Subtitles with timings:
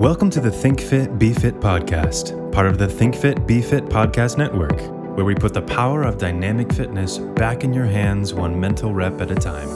[0.00, 3.84] Welcome to the Think Fit Be Fit podcast, part of the Think Fit Be Fit
[3.84, 4.80] podcast network,
[5.14, 9.20] where we put the power of dynamic fitness back in your hands one mental rep
[9.20, 9.68] at a time.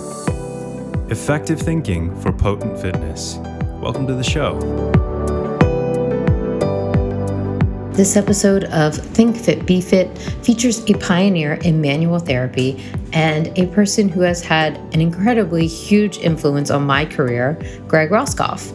[1.10, 3.36] Effective thinking for potent fitness.
[3.82, 4.58] Welcome to the show.
[7.92, 12.82] This episode of Think Fit Be Fit features a pioneer in manual therapy
[13.12, 18.72] and a person who has had an incredibly huge influence on my career, Greg Roskopf.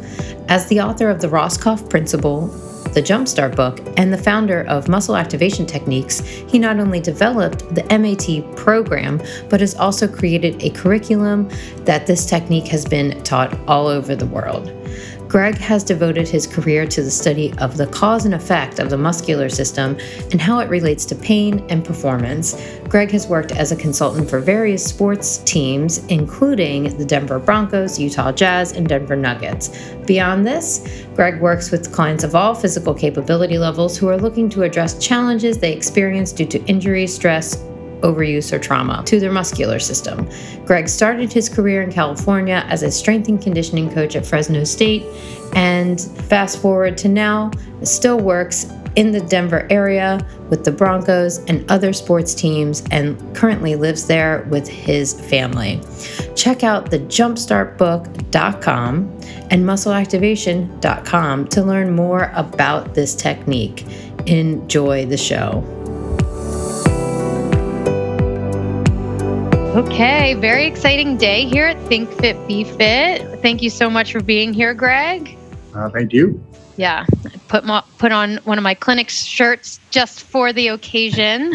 [0.49, 2.47] As the author of the Roskopf Principle,
[2.95, 7.83] the Jumpstart book, and the founder of Muscle Activation Techniques, he not only developed the
[7.95, 11.47] MAT program, but has also created a curriculum
[11.85, 14.73] that this technique has been taught all over the world.
[15.29, 18.97] Greg has devoted his career to the study of the cause and effect of the
[18.97, 19.95] muscular system
[20.31, 22.59] and how it relates to pain and performance.
[22.87, 28.31] Greg has worked as a consultant for various sports teams, including the Denver Broncos, Utah
[28.31, 29.93] Jazz, and Denver Nuggets.
[30.07, 34.63] Beyond this, Greg works with clients of all physical capability levels who are looking to
[34.63, 37.63] address challenges they experience due to injury, stress,
[38.01, 40.29] overuse, or trauma to their muscular system.
[40.65, 45.03] Greg started his career in California as a strength and conditioning coach at Fresno State,
[45.53, 47.51] and fast forward to now,
[47.83, 53.75] still works in the Denver area with the Broncos and other sports teams and currently
[53.75, 55.79] lives there with his family.
[56.35, 58.95] Check out the jumpstartbook.com
[59.51, 63.85] and muscleactivation.com to learn more about this technique.
[64.25, 65.78] Enjoy the show.
[69.79, 73.39] Okay, very exciting day here at Think Fit Be Fit.
[73.41, 75.37] Thank you so much for being here, Greg.
[75.73, 76.43] Uh, thank you.
[76.75, 77.05] Yeah,
[77.47, 81.53] put my, put on one of my clinic shirts just for the occasion.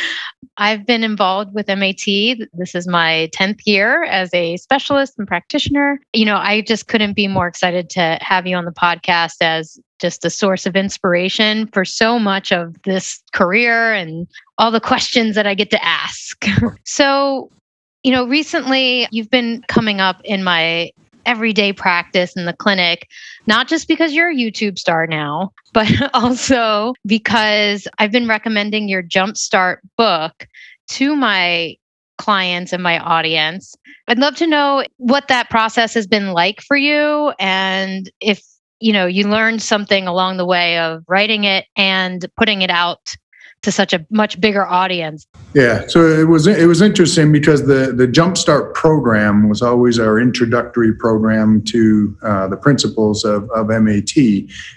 [0.56, 2.06] I've been involved with MAT.
[2.54, 6.00] This is my 10th year as a specialist and practitioner.
[6.14, 9.78] You know, I just couldn't be more excited to have you on the podcast as
[9.98, 15.34] just a source of inspiration for so much of this career and all the questions
[15.34, 16.42] that I get to ask.
[16.84, 17.50] so,
[18.06, 20.92] you know, recently you've been coming up in my
[21.26, 23.08] everyday practice in the clinic,
[23.48, 29.02] not just because you're a YouTube star now, but also because I've been recommending your
[29.02, 30.46] Jumpstart book
[30.90, 31.74] to my
[32.16, 33.74] clients and my audience.
[34.06, 38.40] I'd love to know what that process has been like for you and if
[38.78, 43.16] you know you learned something along the way of writing it and putting it out
[43.66, 45.26] to such a much bigger audience.
[45.52, 50.20] Yeah, so it was it was interesting because the the Jumpstart program was always our
[50.20, 54.16] introductory program to uh, the principles of, of MAT,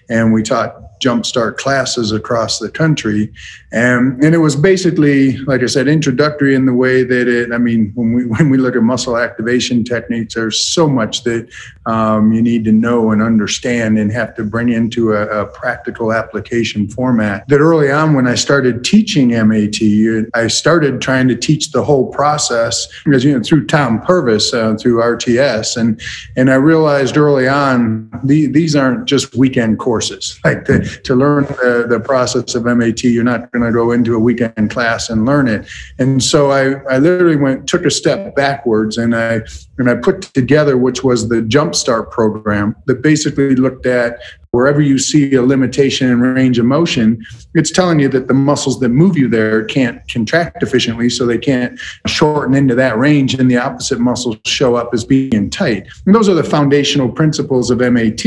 [0.10, 3.32] and we taught jumpstart classes across the country.
[3.72, 7.58] And and it was basically like i said introductory in the way that it i
[7.58, 11.50] mean when we when we look at muscle activation techniques there's so much that
[11.86, 16.14] um, you need to know and understand and have to bring into a, a, practical
[16.14, 17.48] application format.
[17.48, 22.08] That early on when i started teaching mat i started trying to teach the whole
[22.08, 26.02] process because you know through tom purvis uh, through rts and
[26.36, 31.44] and i realized early on the, these aren't just weekend courses like the, to learn
[31.46, 35.26] the, the process of MAT, you're not going to go into a weekend class and
[35.26, 35.68] learn it.
[35.98, 39.42] And so I, I literally went, took a step backwards and I,
[39.78, 44.20] and I put together, which was the Jumpstart program that basically looked at
[44.52, 47.24] wherever you see a limitation in range of motion,
[47.54, 51.38] it's telling you that the muscles that move you there can't contract efficiently, so they
[51.38, 55.88] can't shorten into that range, and the opposite muscles show up as being tight.
[56.06, 58.24] And those are the foundational principles of MAT.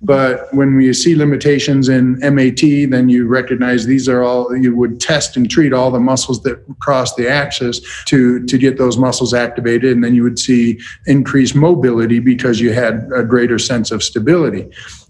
[0.00, 5.00] But when you see limitations in MAT, then you recognize these are all you would
[5.00, 9.34] test and treat all the muscles that cross the axis to to get those muscles
[9.34, 14.02] activated, and then you would see increased mobility because you had a greater sense of
[14.02, 14.66] stability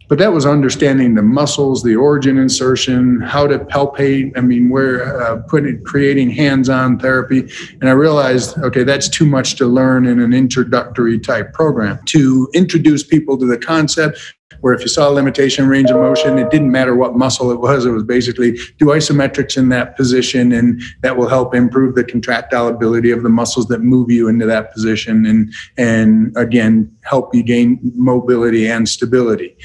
[0.09, 4.37] but that was understanding the muscles, the origin insertion, how to palpate.
[4.37, 7.49] I mean, where uh, putting creating hands-on therapy,
[7.81, 12.01] and I realized, okay, that's too much to learn in an introductory type program.
[12.07, 14.19] To introduce people to the concept,
[14.61, 17.61] where if you saw a limitation range of motion, it didn't matter what muscle it
[17.61, 17.85] was.
[17.85, 22.69] It was basically do isometrics in that position, and that will help improve the contractile
[22.69, 27.43] ability of the muscles that move you into that position, and and again help you
[27.43, 29.57] gain mobility and stability.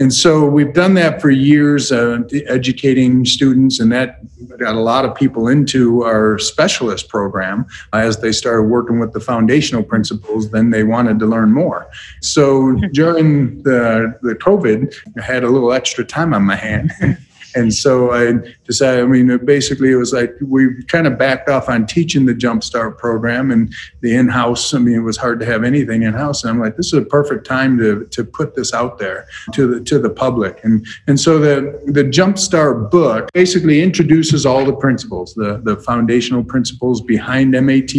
[0.00, 4.18] And so we've done that for years, uh, educating students, and that
[4.58, 7.66] got a lot of people into our specialist program.
[7.92, 11.88] As they started working with the foundational principles, then they wanted to learn more.
[12.22, 16.92] So during the, the COVID, I had a little extra time on my hand.
[17.54, 18.34] and so I
[18.64, 19.04] decided.
[19.04, 22.98] I mean, basically, it was like we kind of backed off on teaching the Jumpstart
[22.98, 24.74] program and the in-house.
[24.74, 27.02] I mean, it was hard to have anything in-house, and I'm like, this is a
[27.02, 30.60] perfect time to to put this out there to the to the public.
[30.64, 36.44] And and so the the Jumpstart book basically introduces all the principles, the the foundational
[36.44, 37.94] principles behind MAT,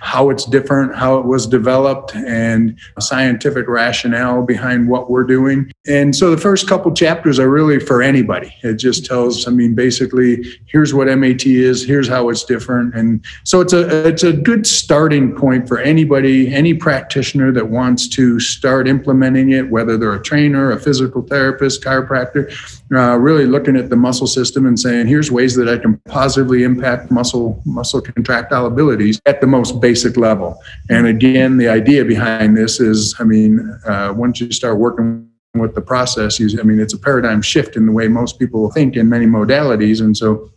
[0.00, 5.70] how it's different, how it was developed, and scientific rationale behind what we're doing.
[5.86, 8.54] And so the first couple chapters are really for anybody.
[8.62, 12.94] It just tells, I mean, basically, here's what MAT is, here's how it's different.
[12.94, 18.08] And so it's a it's a good starting point for anybody, any practitioner that wants
[18.08, 22.52] to start implementing it, whether they're a trainer, a physical therapist, chiropractor,
[22.94, 26.62] uh, really looking at the muscle system and saying, here's ways that I can positively
[26.62, 30.58] impact muscle muscle contractile abilities at the most basic level.
[30.90, 35.74] And again, the idea behind this is, I mean, uh, once you start working with
[35.74, 38.96] the process, you, I mean, it's a paradigm shift in the way most people think
[38.96, 40.50] in many modalities, and so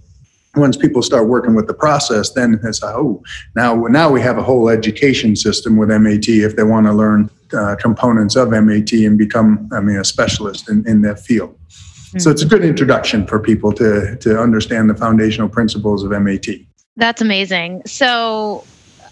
[0.56, 3.22] once people start working with the process, then it's oh,
[3.56, 7.30] now now we have a whole education system with MAT if they want to learn
[7.54, 11.58] uh, components of MAT and become, I mean, a specialist in, in that field.
[11.70, 12.20] Mm-hmm.
[12.20, 16.48] So it's a good introduction for people to to understand the foundational principles of MAT.
[16.96, 17.84] That's amazing.
[17.86, 18.66] So,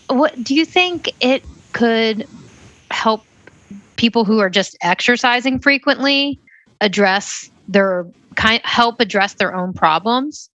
[0.10, 1.44] what do you think it
[1.74, 2.28] could
[3.98, 6.40] people who are just exercising frequently
[6.82, 10.50] address their kind help address their own problems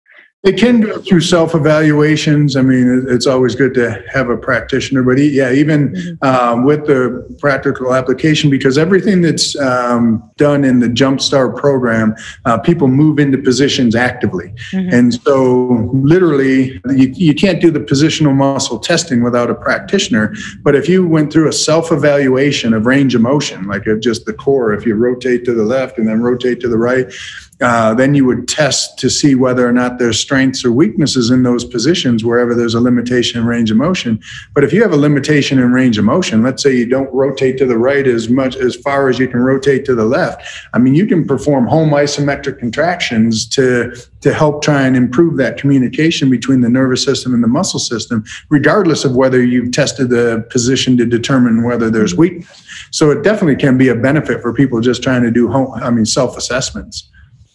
[0.49, 2.56] they can go through self evaluations.
[2.56, 6.27] I mean, it's always good to have a practitioner, but yeah, even mm-hmm.
[6.27, 12.15] um, with the practical application, because everything that's um, done in the Jumpstart program,
[12.47, 14.55] uh, people move into positions actively.
[14.73, 14.95] Mm-hmm.
[14.95, 20.35] And so, literally, you, you can't do the positional muscle testing without a practitioner.
[20.62, 24.25] But if you went through a self evaluation of range of motion, like of just
[24.25, 27.12] the core, if you rotate to the left and then rotate to the right,
[27.60, 31.43] uh, then you would test to see whether or not there's strengths or weaknesses in
[31.43, 34.20] those positions wherever there's a limitation in range of motion.
[34.55, 37.58] But if you have a limitation in range of motion, let's say you don't rotate
[37.58, 40.43] to the right as much as far as you can rotate to the left.
[40.72, 45.56] I mean, you can perform home isometric contractions to to help try and improve that
[45.58, 50.44] communication between the nervous system and the muscle system, regardless of whether you've tested the
[50.50, 52.64] position to determine whether there's weakness.
[52.90, 55.90] So it definitely can be a benefit for people just trying to do home, I
[55.90, 57.08] mean, self assessments.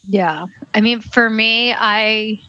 [0.07, 0.47] Yeah.
[0.73, 2.39] I mean, for me, I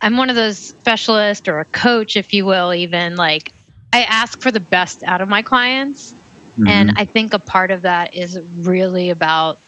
[0.00, 3.52] I'm one of those specialists or a coach, if you will, even like
[3.92, 6.12] I ask for the best out of my clients.
[6.52, 6.68] Mm-hmm.
[6.68, 9.58] And I think a part of that is really about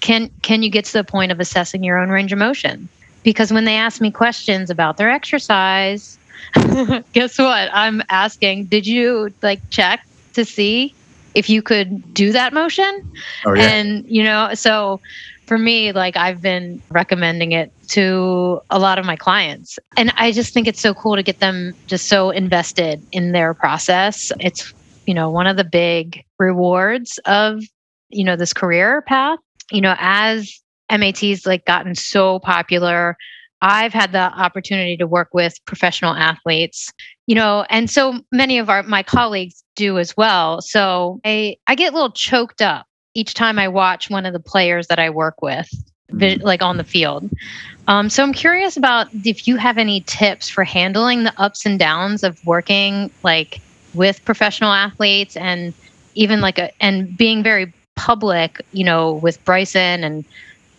[0.00, 2.88] can can you get to the point of assessing your own range of motion?
[3.22, 6.18] Because when they ask me questions about their exercise,
[7.12, 7.70] guess what?
[7.72, 10.94] I'm asking, did you like check to see
[11.34, 13.12] if you could do that motion?
[13.44, 13.62] Oh, yeah.
[13.62, 15.00] And you know, so
[15.46, 19.78] for me, like I've been recommending it to a lot of my clients.
[19.96, 23.54] And I just think it's so cool to get them just so invested in their
[23.54, 24.32] process.
[24.40, 24.72] It's,
[25.06, 27.62] you know, one of the big rewards of,
[28.08, 29.38] you know, this career path.
[29.70, 30.60] You know, as
[30.90, 33.16] MAT's like gotten so popular,
[33.62, 36.92] I've had the opportunity to work with professional athletes,
[37.26, 40.60] you know, and so many of our my colleagues do as well.
[40.60, 44.40] So I I get a little choked up each time I watch one of the
[44.40, 45.68] players that I work with,
[46.10, 46.42] mm.
[46.42, 47.30] like on the field.
[47.88, 51.78] Um, so I'm curious about if you have any tips for handling the ups and
[51.78, 53.60] downs of working like
[53.94, 55.72] with professional athletes and
[56.14, 60.24] even like a and being very public, you know, with Bryson and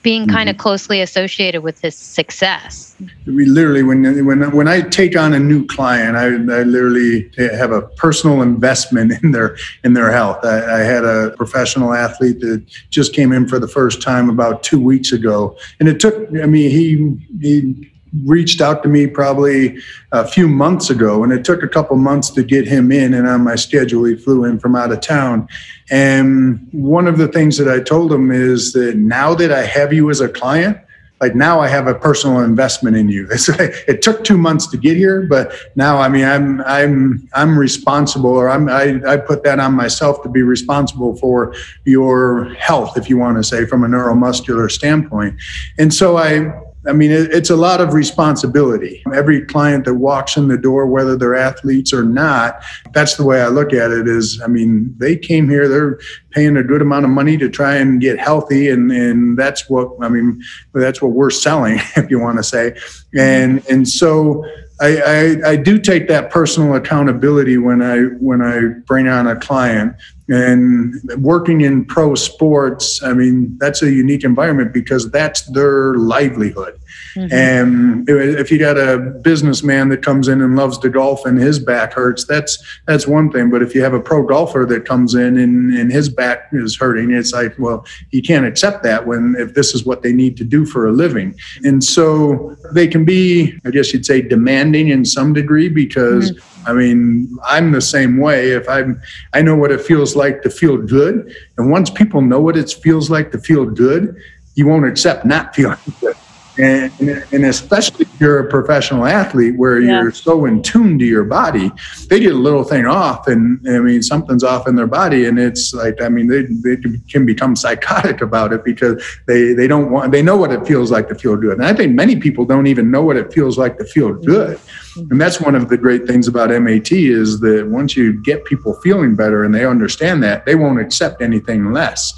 [0.04, 0.36] being mm-hmm.
[0.36, 2.96] kind of closely associated with his success.
[3.26, 7.72] We literally, when when when I take on a new client, I, I literally have
[7.72, 10.44] a personal investment in their in their health.
[10.44, 14.64] I, I, had a professional athlete that just came in for the first time about
[14.64, 16.16] two weeks ago, and it took.
[16.42, 17.92] I mean, he he
[18.26, 19.78] reached out to me probably
[20.12, 23.28] a few months ago, and it took a couple months to get him in and
[23.28, 24.04] on my schedule.
[24.06, 25.48] He flew in from out of town.
[25.90, 29.94] And one of the things that I told him is that now that I have
[29.94, 30.78] you as a client,
[31.20, 33.28] like now I have a personal investment in you.
[33.32, 38.30] it took two months to get here, but now I mean I'm I'm I'm responsible,
[38.30, 41.56] or I'm I, I put that on myself to be responsible for
[41.86, 45.40] your health, if you want to say, from a neuromuscular standpoint.
[45.80, 46.52] And so I
[46.88, 49.04] I mean, it's a lot of responsibility.
[49.14, 52.64] Every client that walks in the door, whether they're athletes or not,
[52.94, 56.00] that's the way I look at it is, I mean, they came here, they're
[56.32, 58.70] paying a good amount of money to try and get healthy.
[58.70, 60.42] And, and that's what, I mean,
[60.74, 62.78] that's what we're selling, if you want to say.
[63.16, 64.46] And, and so
[64.80, 69.36] I, I, I do take that personal accountability when I, when I bring on a
[69.36, 69.96] client
[70.30, 76.80] and working in pro sports, I mean, that's a unique environment because that's their livelihood.
[77.16, 77.34] Mm-hmm.
[77.34, 81.60] And if you got a businessman that comes in and loves to golf and his
[81.60, 83.50] back hurts, that's that's one thing.
[83.50, 86.78] But if you have a pro golfer that comes in and, and his back is
[86.78, 90.38] hurting, it's like, well, you can't accept that when if this is what they need
[90.38, 91.36] to do for a living.
[91.64, 96.32] And so they can be, I guess you'd say, demanding in some degree because.
[96.32, 98.52] Mm-hmm I mean, I'm the same way.
[98.52, 99.02] If I'm,
[99.34, 102.70] I know what it feels like to feel good, and once people know what it
[102.70, 104.22] feels like to feel good,
[104.56, 106.16] you won't accept not feeling good.
[106.60, 106.92] And,
[107.32, 110.02] and especially if you're a professional athlete where yeah.
[110.02, 111.72] you're so in tune to your body,
[112.10, 115.38] they get a little thing off, and I mean something's off in their body, and
[115.40, 119.92] it's like I mean they, they can become psychotic about it because they they don't
[119.92, 122.46] want they know what it feels like to feel good, and I think many people
[122.46, 125.12] don't even know what it feels like to feel good, mm-hmm.
[125.12, 128.74] and that's one of the great things about MAT is that once you get people
[128.82, 132.14] feeling better and they understand that, they won't accept anything less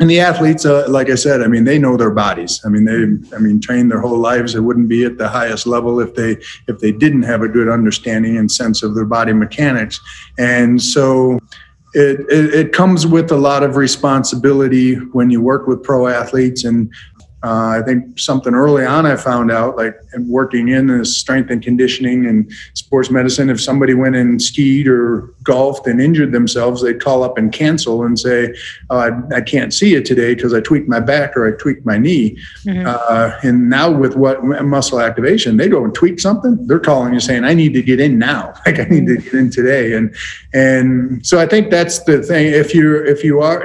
[0.00, 2.60] and the athletes, uh, like I said, I mean, they know their bodies.
[2.64, 4.54] I mean, they, I mean, trained their whole lives.
[4.54, 6.38] It wouldn't be at the highest level if they,
[6.68, 10.00] if they didn't have a good understanding and sense of their body mechanics.
[10.38, 11.40] And so,
[11.94, 16.64] it, it, it comes with a lot of responsibility when you work with pro athletes
[16.64, 16.92] and
[17.42, 21.62] uh, I think something early on I found out, like working in the strength and
[21.62, 27.00] conditioning and sports medicine, if somebody went and skied or golfed and injured themselves, they'd
[27.00, 28.54] call up and cancel and say,
[28.90, 31.86] oh, I, I, can't see it today because I tweaked my back or I tweaked
[31.86, 32.38] my knee.
[32.64, 32.86] Mm-hmm.
[32.86, 36.66] Uh, and now with what muscle activation, they go and tweak something.
[36.66, 38.54] They're calling you saying, I need to get in now.
[38.68, 39.94] Like I need to get in today.
[39.94, 40.14] And,
[40.52, 42.48] and so I think that's the thing.
[42.48, 43.64] If you're, if you are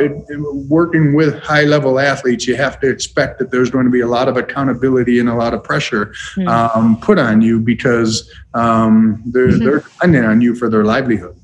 [0.70, 4.08] working with high level athletes, you have to expect that there's going to be a
[4.08, 6.48] lot of accountability and a lot of pressure mm-hmm.
[6.48, 9.64] um, put on you because um, they're, mm-hmm.
[9.64, 11.38] they're dependent on you for their livelihood.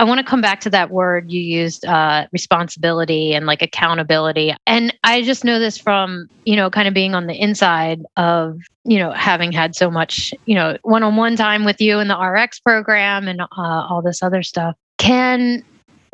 [0.00, 4.52] I want to come back to that word you used, uh, responsibility and like accountability.
[4.66, 8.58] And I just know this from, you know, kind of being on the inside of,
[8.84, 12.08] you know, having had so much, you know, one on one time with you in
[12.08, 14.76] the RX program and uh, all this other stuff.
[14.98, 15.62] Can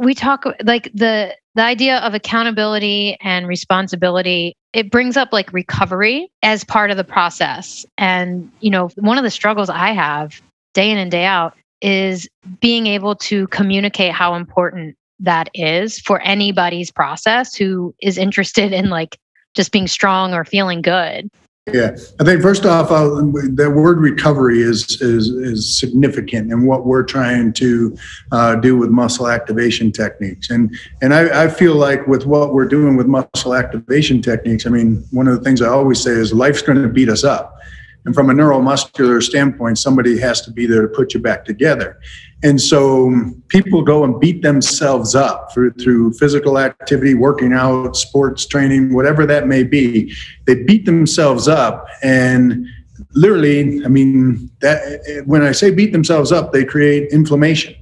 [0.00, 6.30] we talk like the, the idea of accountability and responsibility it brings up like recovery
[6.42, 10.40] as part of the process and you know one of the struggles i have
[10.74, 12.28] day in and day out is
[12.60, 18.90] being able to communicate how important that is for anybody's process who is interested in
[18.90, 19.18] like
[19.54, 21.28] just being strong or feeling good.
[21.66, 26.86] Yeah, I think first off, I'll, the word recovery is is is significant in what
[26.86, 27.96] we're trying to
[28.32, 32.66] uh, do with muscle activation techniques, and and I, I feel like with what we're
[32.66, 36.32] doing with muscle activation techniques, I mean, one of the things I always say is
[36.32, 37.60] life's going to beat us up
[38.04, 42.00] and from a neuromuscular standpoint, somebody has to be there to put you back together.
[42.42, 47.96] And so um, people go and beat themselves up through, through physical activity, working out,
[47.96, 50.14] sports training, whatever that may be.
[50.46, 52.66] They beat themselves up and
[53.14, 57.74] literally, I mean, that when I say beat themselves up, they create inflammation.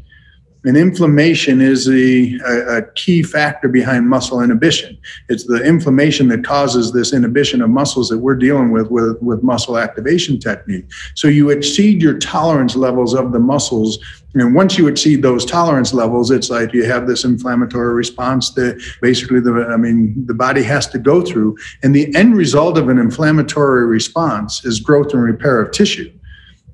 [0.69, 2.35] And inflammation is a,
[2.77, 4.99] a, key factor behind muscle inhibition.
[5.31, 9.43] It's the inflammation that causes this inhibition of muscles that we're dealing with with, with
[9.43, 10.85] muscle activation technique.
[11.15, 13.99] So you exceed your tolerance levels of the muscles.
[14.35, 18.79] And once you exceed those tolerance levels, it's like you have this inflammatory response that
[19.01, 21.57] basically the I mean the body has to go through.
[21.83, 26.13] And the end result of an inflammatory response is growth and repair of tissue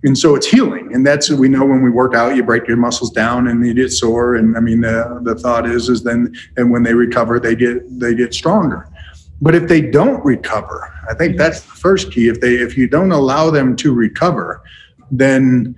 [0.05, 0.95] and so it's healing.
[0.95, 3.75] And that's we know when we work out you break your muscles down and you
[3.75, 4.37] get sore.
[4.37, 7.99] And i mean the, the thought is is then and when they recover they get
[7.99, 8.89] they get stronger.
[9.41, 12.29] But if they don't recover i think that's the first key.
[12.29, 14.63] If they if you don't allow them to recover
[15.11, 15.75] then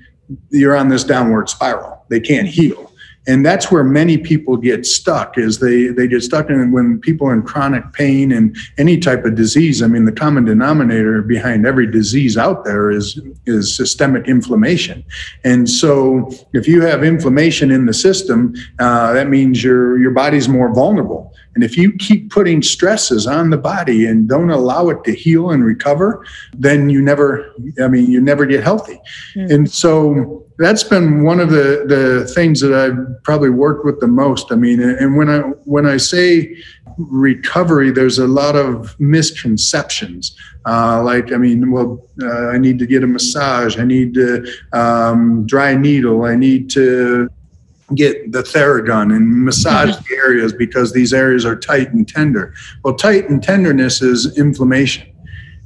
[0.50, 2.04] you're on this downward spiral.
[2.08, 2.85] They can't heal
[3.26, 7.26] and that's where many people get stuck is they they get stuck in when people
[7.26, 11.66] are in chronic pain and any type of disease i mean the common denominator behind
[11.66, 15.04] every disease out there is is systemic inflammation.
[15.44, 20.48] And so if you have inflammation in the system uh, that means your your body's
[20.48, 25.02] more vulnerable and if you keep putting stresses on the body and don't allow it
[25.04, 26.22] to heal and recover,
[26.52, 29.00] then you never, I mean, you never get healthy.
[29.34, 29.50] Mm.
[29.50, 34.06] And so that's been one of the, the things that I've probably worked with the
[34.06, 34.52] most.
[34.52, 36.62] I mean, and when I, when I say
[36.98, 40.36] recovery, there's a lot of misconceptions.
[40.66, 43.78] Uh, like, I mean, well, uh, I need to get a massage.
[43.78, 46.24] I need to um, dry needle.
[46.24, 47.30] I need to
[47.94, 50.04] get the Theragun and massage mm-hmm.
[50.08, 52.54] the areas because these areas are tight and tender.
[52.82, 55.12] Well, tight and tenderness is inflammation.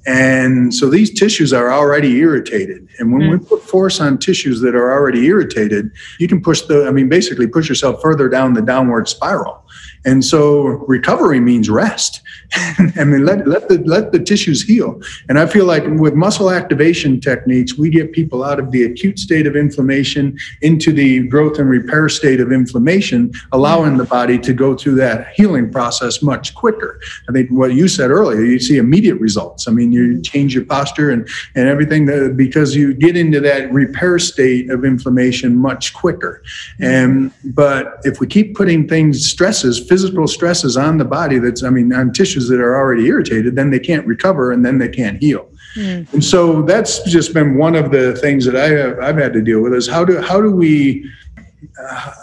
[0.07, 2.89] And so these tissues are already irritated.
[2.99, 3.33] And when mm.
[3.33, 7.09] we put force on tissues that are already irritated, you can push the, I mean,
[7.09, 9.60] basically push yourself further down the downward spiral.
[10.05, 12.23] And so recovery means rest.
[12.55, 15.01] I mean, let, let the let the tissues heal.
[15.29, 19.19] And I feel like with muscle activation techniques, we get people out of the acute
[19.19, 24.53] state of inflammation into the growth and repair state of inflammation, allowing the body to
[24.53, 27.01] go through that healing process much quicker.
[27.29, 29.69] I think what you said earlier, you see immediate results.
[29.69, 33.73] I mean, you change your posture and and everything that, because you get into that
[33.73, 36.43] repair state of inflammation much quicker.
[36.81, 41.71] And but if we keep putting things stresses, physical stresses on the body, that's I
[41.71, 45.19] mean on tissues that are already irritated, then they can't recover and then they can't
[45.21, 45.51] heal.
[45.75, 46.13] Mm.
[46.13, 49.43] And so that's just been one of the things that I have I've had to
[49.43, 51.05] deal with is how do how do we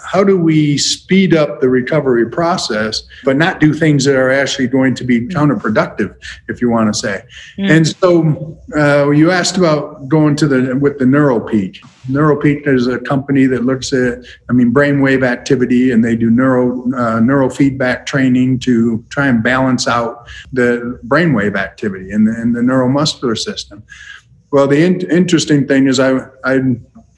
[0.04, 4.68] how do we speed up the recovery process, but not do things that are actually
[4.68, 6.16] going to be counterproductive,
[6.48, 7.24] if you want to say?
[7.58, 7.70] Mm.
[7.70, 11.80] And so uh, you asked about going to the with the NeuroPeak.
[12.10, 16.84] NeuroPeak is a company that looks at, I mean, brainwave activity, and they do neuro
[16.94, 22.62] uh, neurofeedback training to try and balance out the brainwave activity in the, in the
[22.62, 23.84] neuromuscular system.
[24.52, 26.62] Well, the in- interesting thing is, I I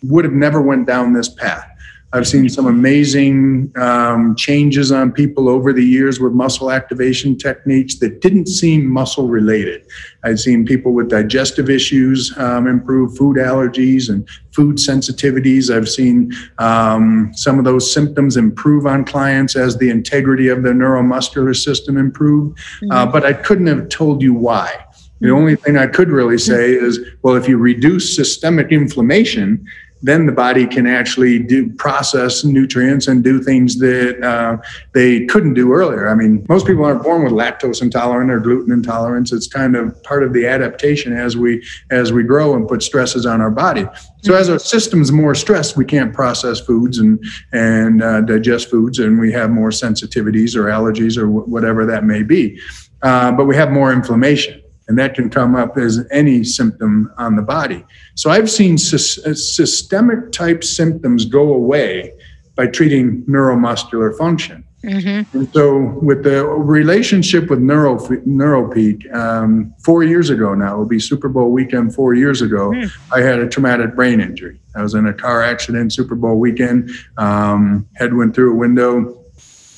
[0.04, 1.69] would have never went down this path
[2.12, 8.00] I've seen some amazing um, changes on people over the years with muscle activation techniques
[8.00, 9.86] that didn't seem muscle related.
[10.24, 15.74] I've seen people with digestive issues um, improve, food allergies and food sensitivities.
[15.74, 20.70] I've seen um, some of those symptoms improve on clients as the integrity of the
[20.70, 22.92] neuromuscular system improved, uh, mm-hmm.
[22.92, 24.84] uh, but I couldn't have told you why.
[25.22, 29.66] The only thing I could really say is, well, if you reduce systemic inflammation,
[30.02, 34.58] then the body can actually do process nutrients and do things that uh,
[34.94, 36.08] they couldn't do earlier.
[36.08, 39.32] I mean, most people aren't born with lactose intolerant or gluten intolerance.
[39.32, 43.26] It's kind of part of the adaptation as we as we grow and put stresses
[43.26, 43.86] on our body.
[44.22, 49.00] So as our system's more stressed, we can't process foods and and uh, digest foods,
[49.00, 52.60] and we have more sensitivities or allergies or whatever that may be.
[53.02, 54.59] Uh, but we have more inflammation
[54.90, 57.86] and that can come up as any symptom on the body.
[58.16, 58.98] So I've seen sy-
[59.34, 62.14] systemic type symptoms go away
[62.56, 64.66] by treating neuromuscular function.
[64.84, 65.38] Mm-hmm.
[65.38, 70.86] And so, with the relationship with Neuro NeuroPeak, um, four years ago now, it will
[70.86, 71.94] be Super Bowl weekend.
[71.94, 72.90] Four years ago, mm.
[73.14, 74.58] I had a traumatic brain injury.
[74.76, 76.92] I was in a car accident Super Bowl weekend.
[77.18, 79.19] Um, head went through a window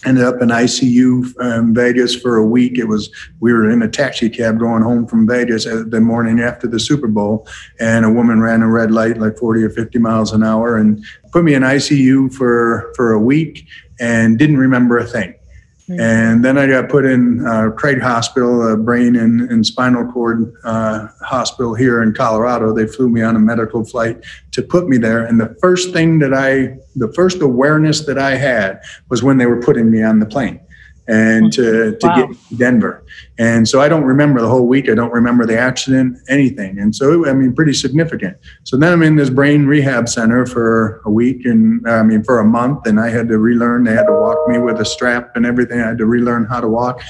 [0.06, 2.78] ended up in ICU in um, Vegas for a week.
[2.78, 3.10] It was
[3.40, 7.08] we were in a taxi cab going home from Vegas the morning after the Super
[7.08, 7.48] Bowl,
[7.80, 11.04] and a woman ran a red light like 40 or 50 miles an hour and
[11.32, 13.68] put me in ICU for for a week
[14.00, 15.36] and didn't remember a thing.
[15.99, 20.54] And then I got put in uh, Craig Hospital, a brain and, and spinal cord
[20.63, 22.73] uh, hospital here in Colorado.
[22.73, 25.25] They flew me on a medical flight to put me there.
[25.25, 29.45] And the first thing that I, the first awareness that I had was when they
[29.45, 30.60] were putting me on the plane
[31.12, 31.62] and mm-hmm.
[31.62, 32.15] to, to wow.
[32.15, 33.04] get to Denver.
[33.38, 34.89] And so I don't remember the whole week.
[34.89, 36.80] I don't remember the accident, anything.
[36.80, 38.38] And so, I mean, pretty significant.
[38.63, 42.39] So then I'm in this brain rehab center for a week and I mean, for
[42.39, 42.88] a month.
[42.88, 45.82] And I had to relearn, they had to walk me with a strap and everything.
[45.82, 47.02] I had to relearn how to walk.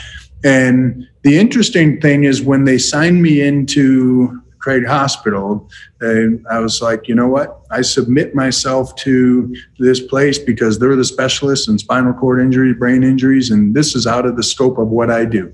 [0.44, 5.70] And the interesting thing is when they signed me into Craig Hospital,
[6.00, 7.62] and I was like, you know what?
[7.72, 13.04] I submit myself to this place because they're the specialists in spinal cord injuries, brain
[13.04, 15.54] injuries, and this is out of the scope of what I do.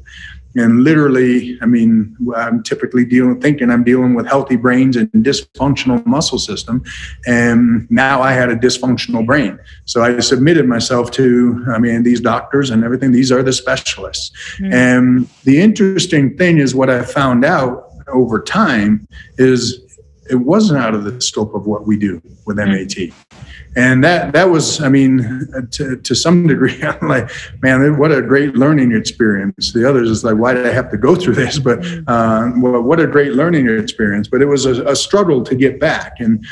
[0.55, 6.03] And literally, I mean, I'm typically dealing, thinking I'm dealing with healthy brains and dysfunctional
[6.05, 6.83] muscle system.
[7.27, 9.59] And now I had a dysfunctional brain.
[9.85, 13.11] So I submitted myself to, I mean, these doctors and everything.
[13.11, 14.31] These are the specialists.
[14.57, 14.73] Mm-hmm.
[14.73, 19.83] And the interesting thing is what I found out over time is
[20.29, 22.95] it wasn't out of the scope of what we do with MAT.
[23.75, 27.29] And that that was, I mean, to, to some degree, I'm like,
[27.61, 29.71] man, what a great learning experience.
[29.71, 31.59] The others is like, why did I have to go through this?
[31.59, 34.27] But uh, well, what a great learning experience.
[34.27, 36.19] But it was a, a struggle to get back.
[36.19, 36.45] And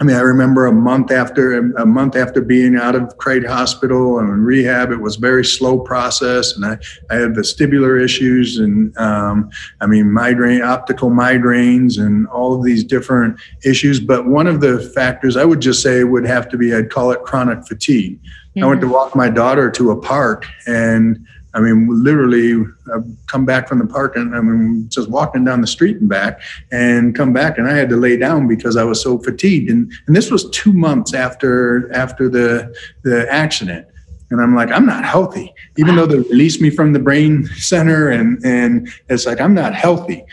[0.00, 4.20] I mean, I remember a month after a month after being out of Craig Hospital
[4.20, 6.78] and rehab, it was a very slow process, and I,
[7.10, 12.84] I had vestibular issues and um, I mean migraine, optical migraines, and all of these
[12.84, 13.98] different issues.
[13.98, 17.10] But one of the factors I would just say would have to be I'd call
[17.10, 18.20] it chronic fatigue.
[18.22, 18.64] Mm-hmm.
[18.64, 18.94] I went to mm-hmm.
[18.94, 21.26] walk my daughter to a park and
[21.58, 25.60] I mean, literally, I've come back from the park and I mean, just walking down
[25.60, 26.40] the street and back,
[26.70, 29.68] and come back, and I had to lay down because I was so fatigued.
[29.68, 33.88] And and this was two months after after the the accident,
[34.30, 38.08] and I'm like, I'm not healthy, even though they released me from the brain center,
[38.08, 40.24] and and it's like I'm not healthy.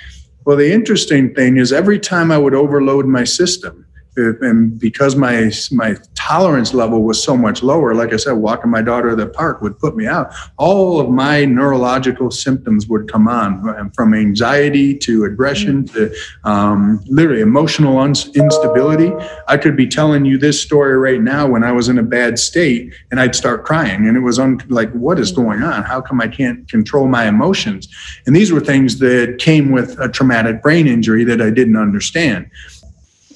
[0.45, 3.83] Well, the interesting thing is every time I would overload my system,
[4.15, 7.93] and because my my tolerance level was so much lower.
[7.93, 10.33] Like I said, walking my daughter to the park would put me out.
[10.57, 16.11] All of my neurological symptoms would come on, from anxiety to aggression to
[16.43, 19.13] um, literally emotional instability.
[19.47, 22.39] I could be telling you this story right now when I was in a bad
[22.39, 25.83] state, and I'd start crying, and it was un- like, "What is going on?
[25.83, 27.87] How come I can't control my emotions?"
[28.25, 32.49] And these were things that came with a traumatic brain injury that I didn't understand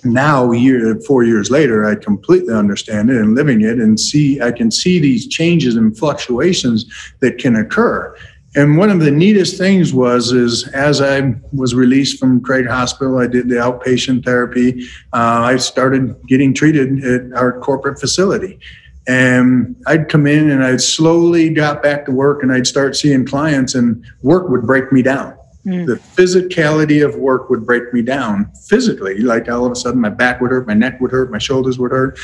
[0.03, 4.51] now year four years later i completely understand it and living it and see i
[4.51, 6.85] can see these changes and fluctuations
[7.19, 8.15] that can occur.
[8.55, 13.19] And one of the neatest things was is as i was released from craig hospital
[13.19, 14.83] i did the outpatient therapy.
[15.13, 18.59] Uh, i started getting treated at our corporate facility.
[19.07, 23.25] And i'd come in and i'd slowly got back to work and i'd start seeing
[23.25, 25.38] clients and work would break me down
[25.69, 25.85] Mm.
[25.85, 29.19] The physicality of work would break me down physically.
[29.19, 31.77] Like all of a sudden, my back would hurt, my neck would hurt, my shoulders
[31.77, 32.19] would hurt,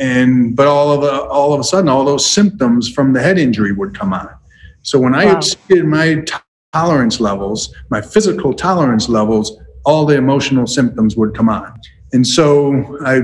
[0.00, 3.38] and but all of a, all of a sudden, all those symptoms from the head
[3.38, 4.28] injury would come on.
[4.82, 6.24] So when I exceeded my
[6.72, 11.78] tolerance levels, my physical tolerance levels, all the emotional symptoms would come on.
[12.12, 13.20] And so I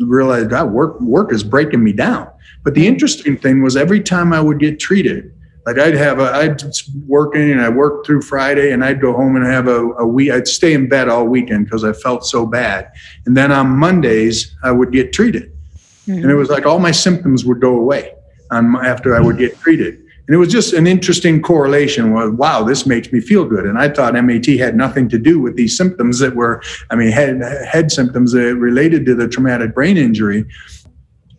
[0.00, 2.28] realized that work work is breaking me down.
[2.64, 5.32] But the interesting thing was every time I would get treated,
[5.66, 6.62] like I'd have a, I'd
[7.06, 10.30] working and I worked through Friday and I'd go home and have a, a week,
[10.30, 12.90] I'd stay in bed all weekend because I felt so bad.
[13.26, 15.52] And then on Mondays, I would get treated.
[16.06, 16.22] Mm-hmm.
[16.22, 18.14] And it was like all my symptoms would go away
[18.50, 19.98] on, after I would get treated.
[20.26, 22.12] And it was just an interesting correlation.
[22.12, 23.66] Was wow, this makes me feel good.
[23.66, 27.10] And I thought MAT had nothing to do with these symptoms that were, I mean,
[27.10, 30.44] head head symptoms that related to the traumatic brain injury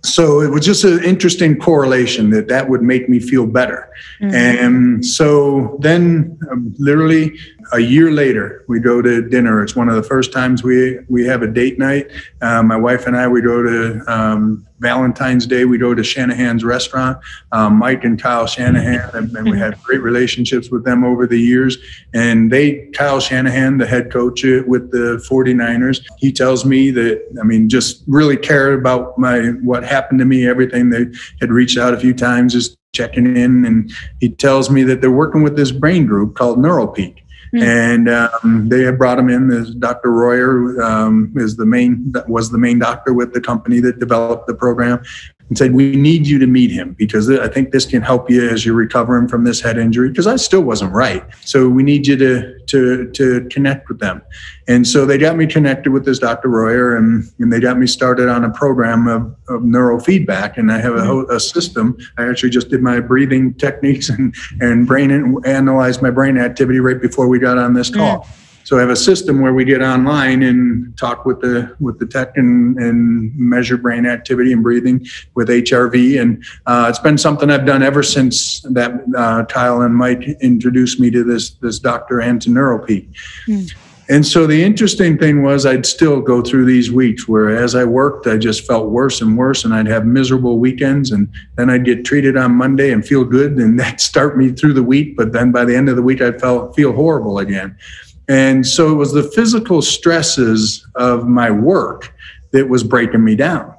[0.03, 3.89] so it was just an interesting correlation that that would make me feel better.
[4.19, 4.35] Mm-hmm.
[4.35, 7.37] and so then um, literally
[7.73, 9.63] a year later we go to dinner.
[9.63, 12.09] It's one of the first times we we have a date night.
[12.41, 16.63] Uh, my wife and i we go to um, valentine's day we go to shanahan's
[16.63, 17.17] restaurant.
[17.51, 21.77] Um, mike and kyle shanahan and, we had great relationships with them over the years.
[22.13, 27.43] And they kyle shanahan the head coach with the 49ers he tells me that i
[27.43, 30.89] mean just really cared about my what happened to me everything.
[30.89, 31.05] They
[31.39, 33.65] had reached out a few times just checking in.
[33.65, 37.63] And he tells me that they're working with this brain group called neuropeak Mm-hmm.
[37.63, 39.51] And um, they had brought him in.
[39.51, 40.11] As Dr.
[40.11, 44.53] Royer um, is the main was the main doctor with the company that developed the
[44.53, 45.03] program,
[45.51, 48.47] and said, "We need you to meet him because I think this can help you
[48.47, 52.07] as you're recovering from this head injury." Because I still wasn't right, so we need
[52.07, 54.21] you to to to connect with them.
[54.69, 56.47] And so they got me connected with this Dr.
[56.47, 60.57] Royer, and, and they got me started on a program of, of neurofeedback.
[60.57, 61.97] And I have a, a system.
[62.17, 66.79] I actually just did my breathing techniques and and brain and analyzed my brain activity
[66.79, 68.19] right before we got on this call.
[68.19, 68.37] Mm.
[68.63, 72.05] So I have a system where we get online and talk with the with the
[72.05, 76.21] tech and, and measure brain activity and breathing with HRV.
[76.21, 80.99] And uh, it's been something I've done ever since that uh, Kyle and Mike introduced
[80.99, 83.09] me to this this doctor and to NeuroPeak.
[83.47, 83.73] Mm.
[84.11, 87.85] And so the interesting thing was I'd still go through these weeks where as I
[87.85, 91.85] worked, I just felt worse and worse and I'd have miserable weekends and then I'd
[91.85, 95.15] get treated on Monday and feel good and that start me through the week.
[95.15, 97.77] But then by the end of the week, I'd felt, feel horrible again.
[98.27, 102.13] And so it was the physical stresses of my work
[102.51, 103.73] that was breaking me down.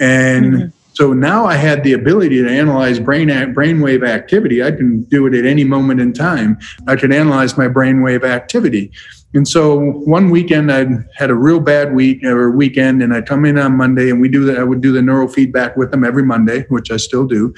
[0.00, 0.68] And mm-hmm.
[0.92, 4.62] so now I had the ability to analyze brain brainwave activity.
[4.62, 6.58] I can do it at any moment in time.
[6.86, 8.92] I could analyze my brainwave activity.
[9.34, 13.44] And so one weekend I had a real bad week or weekend, and I come
[13.44, 14.58] in on Monday, and we do that.
[14.58, 17.54] I would do the neurofeedback with them every Monday, which I still do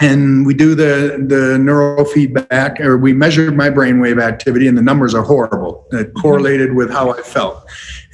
[0.00, 5.14] and we do the the neurofeedback or we measured my brainwave activity and the numbers
[5.14, 5.86] are horrible.
[5.92, 6.20] It mm-hmm.
[6.20, 7.64] correlated with how i felt.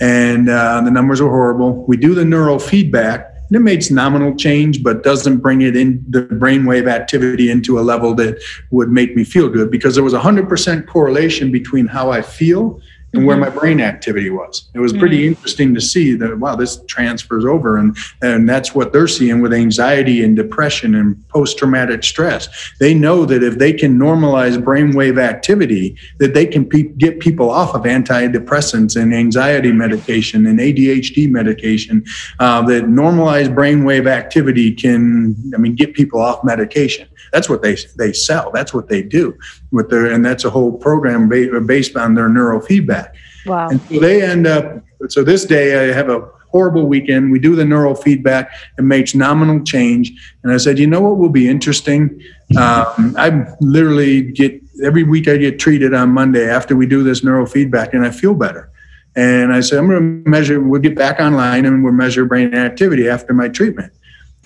[0.00, 1.84] And uh, the numbers are horrible.
[1.86, 6.22] We do the neurofeedback and it makes nominal change but doesn't bring it in the
[6.22, 10.20] brainwave activity into a level that would make me feel good because there was a
[10.20, 12.80] 100% correlation between how i feel
[13.14, 13.54] and where mm-hmm.
[13.54, 14.68] my brain activity was.
[14.74, 15.28] It was pretty mm-hmm.
[15.28, 19.52] interesting to see that wow, this transfers over, and and that's what they're seeing with
[19.52, 22.48] anxiety and depression and post-traumatic stress.
[22.80, 27.50] They know that if they can normalize brainwave activity, that they can pe- get people
[27.50, 32.04] off of antidepressants and anxiety medication and ADHD medication.
[32.38, 37.08] Uh, that normalized brainwave activity can, I mean, get people off medication.
[37.32, 38.50] That's what they they sell.
[38.50, 39.38] That's what they do
[39.70, 43.12] with their, and that's a whole program based on their neurofeedback.
[43.46, 43.68] Wow.
[43.68, 44.82] And so they end up.
[45.08, 47.30] So this day I have a horrible weekend.
[47.30, 50.12] We do the neurofeedback and makes nominal change.
[50.42, 52.22] And I said, you know what will be interesting?
[52.56, 57.20] Um, I literally get every week I get treated on Monday after we do this
[57.20, 58.70] neurofeedback, and I feel better.
[59.16, 60.60] And I said, I'm going to measure.
[60.60, 63.92] We'll get back online and we'll measure brain activity after my treatment.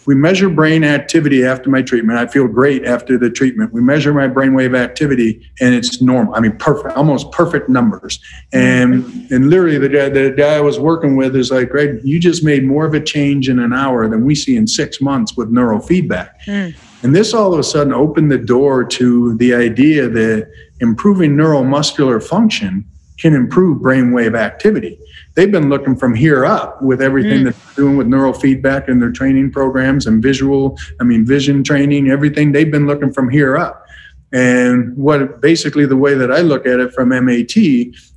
[0.07, 2.19] We measure brain activity after my treatment.
[2.19, 3.73] I feel great after the treatment.
[3.73, 6.35] We measure my brainwave activity and it's normal.
[6.35, 8.19] I mean, perfect, almost perfect numbers.
[8.53, 12.19] And and literally the guy, the guy I was working with is like, Greg, you
[12.19, 15.37] just made more of a change in an hour than we see in six months
[15.37, 16.31] with neurofeedback.
[16.47, 16.75] Mm.
[17.05, 22.23] And this all of a sudden opened the door to the idea that improving neuromuscular
[22.23, 22.85] function
[23.19, 24.99] can improve brainwave activity
[25.35, 27.45] they've been looking from here up with everything mm.
[27.45, 32.09] that they're doing with neurofeedback and their training programs and visual, I mean, vision training,
[32.09, 32.53] everything.
[32.53, 33.87] They've been looking from here up.
[34.33, 37.57] And what basically the way that I look at it from MAT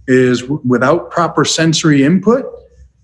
[0.08, 2.46] is without proper sensory input,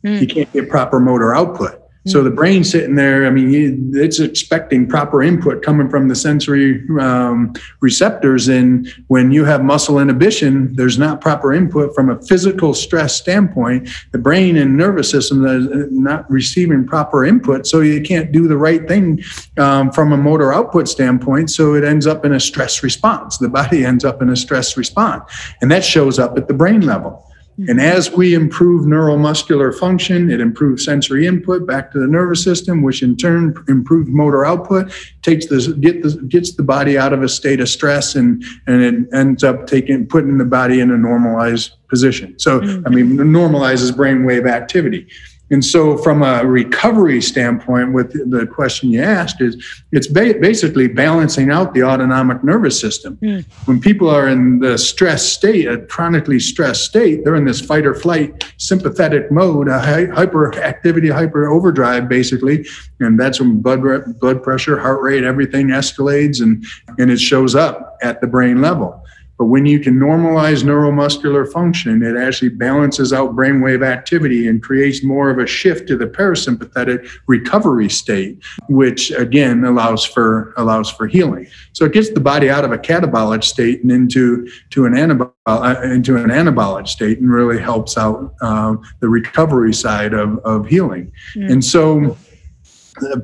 [0.06, 0.22] mm.
[0.22, 1.81] you can't get proper motor output.
[2.08, 6.84] So the brain sitting there, I mean, it's expecting proper input coming from the sensory
[7.00, 8.48] um, receptors.
[8.48, 13.88] And when you have muscle inhibition, there's not proper input from a physical stress standpoint.
[14.14, 18.58] The brain and nervous system is not receiving proper input, so you can't do the
[18.58, 19.22] right thing
[19.58, 21.52] um, from a motor output standpoint.
[21.52, 23.38] So it ends up in a stress response.
[23.38, 25.24] The body ends up in a stress response,
[25.62, 27.31] and that shows up at the brain level.
[27.68, 32.82] And as we improve neuromuscular function, it improves sensory input back to the nervous system,
[32.82, 37.22] which in turn improves motor output, takes this get the gets the body out of
[37.22, 40.98] a state of stress, and and it ends up taking putting the body in a
[40.98, 42.40] normalized position.
[42.40, 42.88] So mm-hmm.
[42.88, 45.08] I mean, normalizes brainwave activity.
[45.52, 49.62] And so, from a recovery standpoint, with the question you asked, is
[49.92, 53.18] it's ba- basically balancing out the autonomic nervous system.
[53.18, 53.44] Mm.
[53.66, 57.86] When people are in the stress state, a chronically stressed state, they're in this fight
[57.86, 62.66] or flight sympathetic mode, a hy- hyperactivity, hyper overdrive, basically,
[63.02, 66.66] and that's when blood re- blood pressure, heart rate, everything escalates, and
[66.98, 69.04] and it shows up at the brain level.
[69.42, 75.04] But when you can normalize neuromuscular function, it actually balances out brainwave activity and creates
[75.04, 78.38] more of a shift to the parasympathetic recovery state,
[78.70, 81.48] which again allows for allows for healing.
[81.74, 85.34] So it gets the body out of a catabolic state and into to an anabolic
[85.48, 90.68] uh, into an anabolic state and really helps out uh, the recovery side of, of
[90.68, 91.12] healing.
[91.36, 91.52] Mm.
[91.54, 92.16] And so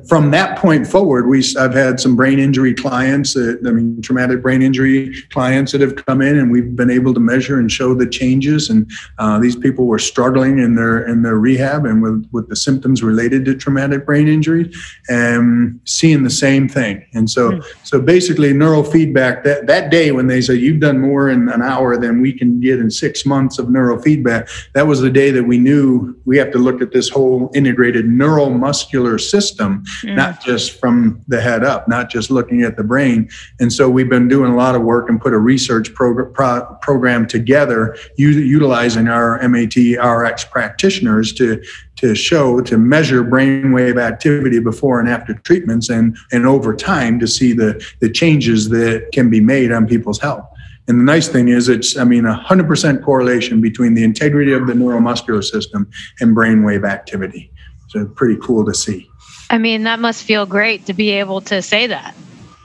[0.06, 4.40] from that point forward, we I've had some brain injury clients, that, I mean, traumatic
[4.40, 7.94] brain injury clients that have come in, and we've been able to measure and show
[7.94, 8.70] the changes.
[8.70, 12.56] And uh, these people were struggling in their in their rehab and with with the
[12.56, 14.72] symptoms related to traumatic brain injury,
[15.08, 17.04] and seeing the same thing.
[17.12, 17.64] And so, mm.
[17.84, 21.98] so basically, neurofeedback that that day when they say you've done more in an hour
[21.98, 25.58] than we can get in six months of neurofeedback, that was the day that we
[25.58, 30.16] knew we have to look at this whole integrated neuromuscular system system, mm.
[30.16, 33.28] not just from the head up, not just looking at the brain.
[33.60, 36.64] And so we've been doing a lot of work and put a research prog- pro-
[36.82, 41.62] program together, u- utilizing our MAT RX practitioners to
[41.96, 47.26] to show to measure brainwave activity before and after treatments and and over time to
[47.26, 50.46] see the the changes that can be made on people's health.
[50.86, 54.72] And the nice thing is, it's, I mean, 100% correlation between the integrity of the
[54.72, 57.52] neuromuscular system and brainwave activity.
[57.88, 59.10] So pretty cool to see.
[59.50, 62.14] I mean, that must feel great to be able to say that,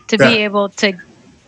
[0.08, 0.30] to yeah.
[0.30, 0.94] be able to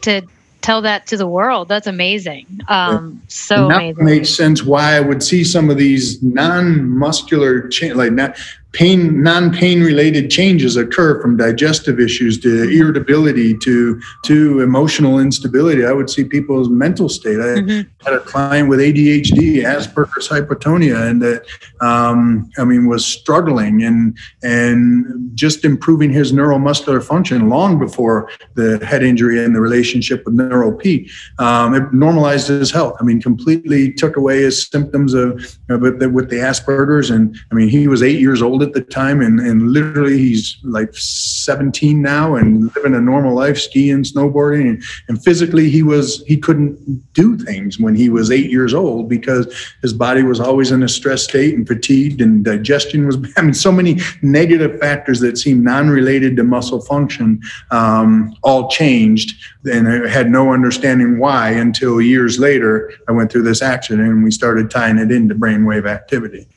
[0.02, 0.22] to
[0.62, 1.68] tell that to the world.
[1.68, 2.48] That's amazing.
[2.68, 4.06] Um, so that amazing.
[4.06, 8.38] makes sense why I would see some of these non-muscular, cha- like not
[8.76, 15.94] pain non-pain related changes occur from digestive issues to irritability to to emotional instability i
[15.94, 17.90] would see people's mental state i mm-hmm.
[18.06, 21.46] had a client with adhd asperger's hypotonia and that
[21.80, 28.86] um, i mean was struggling and and just improving his neuromuscular function long before the
[28.86, 31.10] head injury and the relationship with NeuroP.
[31.40, 36.00] Um, it normalized his health i mean completely took away his symptoms of, of with,
[36.00, 39.22] the, with the asperger's and i mean he was eight years old at the time,
[39.22, 44.84] and, and literally he's like 17 now and living a normal life, skiing, snowboarding, and,
[45.08, 49.48] and physically he was he couldn't do things when he was eight years old because
[49.82, 53.18] his body was always in a stress state and fatigued, and digestion was.
[53.38, 59.36] I mean, so many negative factors that seem non-related to muscle function um, all changed,
[59.72, 64.24] and I had no understanding why until years later I went through this accident and
[64.24, 66.48] we started tying it into brainwave activity.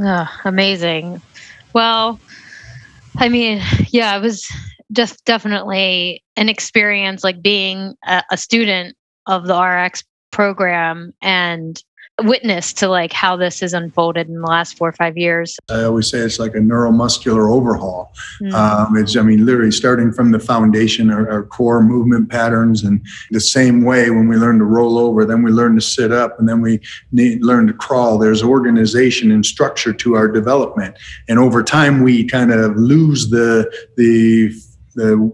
[0.00, 1.22] Oh, amazing.
[1.76, 2.18] Well,
[3.18, 4.50] I mean, yeah, it was
[4.92, 11.84] just definitely an experience like being a, a student of the RX program and
[12.22, 15.58] witness to like how this has unfolded in the last four or five years.
[15.68, 18.14] I always say it's like a neuromuscular overhaul.
[18.40, 18.54] Mm.
[18.54, 23.04] Um, it's, I mean, literally starting from the foundation, our, our, core movement patterns, and
[23.30, 26.38] the same way when we learn to roll over, then we learn to sit up,
[26.38, 26.80] and then we
[27.12, 28.18] need, learn to crawl.
[28.18, 30.96] There's organization and structure to our development,
[31.28, 34.52] and over time we kind of lose the the
[34.94, 35.32] the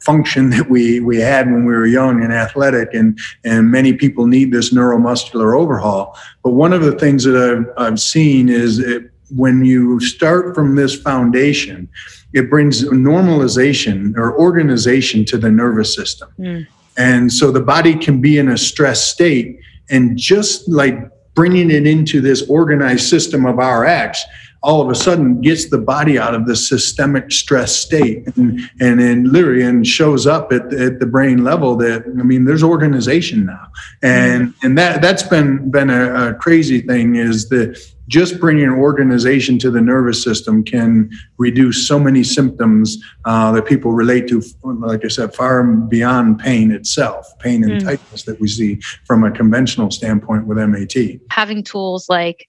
[0.00, 4.26] function that we we had when we were young and athletic and and many people
[4.26, 9.10] need this neuromuscular overhaul but one of the things that i've, I've seen is it,
[9.34, 11.88] when you start from this foundation
[12.34, 16.66] it brings normalization or organization to the nervous system mm.
[16.98, 20.98] and so the body can be in a stress state and just like
[21.34, 24.22] bringing it into this organized system of rx
[24.62, 29.00] all of a sudden gets the body out of the systemic stress state and and
[29.00, 33.46] then literally and shows up at, at the brain level that I mean there's organization
[33.46, 33.68] now
[34.02, 39.58] and and that that's been been a, a crazy thing is that just bringing organization
[39.58, 45.04] to the nervous system can reduce so many symptoms uh, that people relate to, like
[45.04, 47.84] I said, far beyond pain itself, pain and mm.
[47.84, 51.20] tightness that we see from a conventional standpoint with MAT.
[51.30, 52.48] Having tools like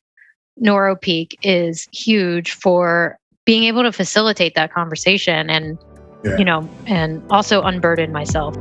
[0.61, 5.77] NeuroPeak is huge for being able to facilitate that conversation and
[6.23, 6.37] yeah.
[6.37, 8.55] you know and also unburden myself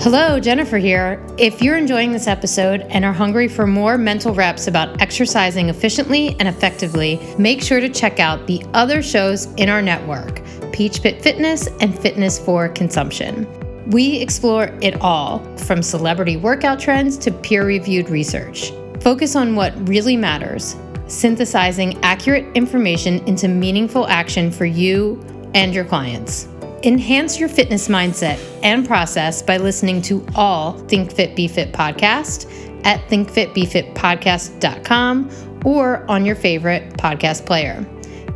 [0.00, 1.24] Hello, Jennifer here.
[1.38, 6.36] If you're enjoying this episode and are hungry for more mental reps about exercising efficiently
[6.38, 11.22] and effectively, make sure to check out the other shows in our network Peach Pit
[11.22, 13.48] Fitness and Fitness for Consumption.
[13.90, 18.72] We explore it all, from celebrity workout trends to peer reviewed research.
[19.00, 20.74] Focus on what really matters,
[21.06, 25.22] synthesizing accurate information into meaningful action for you
[25.54, 26.48] and your clients.
[26.82, 32.52] Enhance your fitness mindset and process by listening to all Think Fit Be Fit podcast
[32.84, 37.84] at thinkfitbefitpodcast.com or on your favorite podcast player.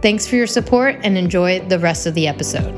[0.03, 2.75] Thanks for your support and enjoy the rest of the episode.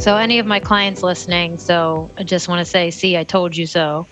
[0.00, 3.56] So, any of my clients listening, so I just want to say, see, I told
[3.56, 4.06] you so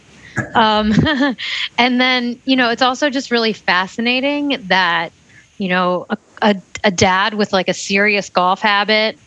[0.54, 0.92] um,
[1.78, 5.12] and then, you know, it's also just really fascinating that,
[5.58, 9.18] you know, a, a, a dad with like a serious golf habit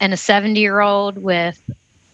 [0.00, 1.60] and a 70 year old with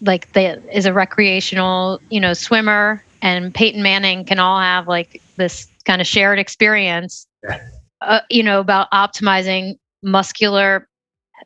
[0.00, 5.20] like the is a recreational, you know, swimmer and Peyton Manning can all have like
[5.36, 7.26] this kind of shared experience,
[8.00, 10.88] uh, you know, about optimizing muscular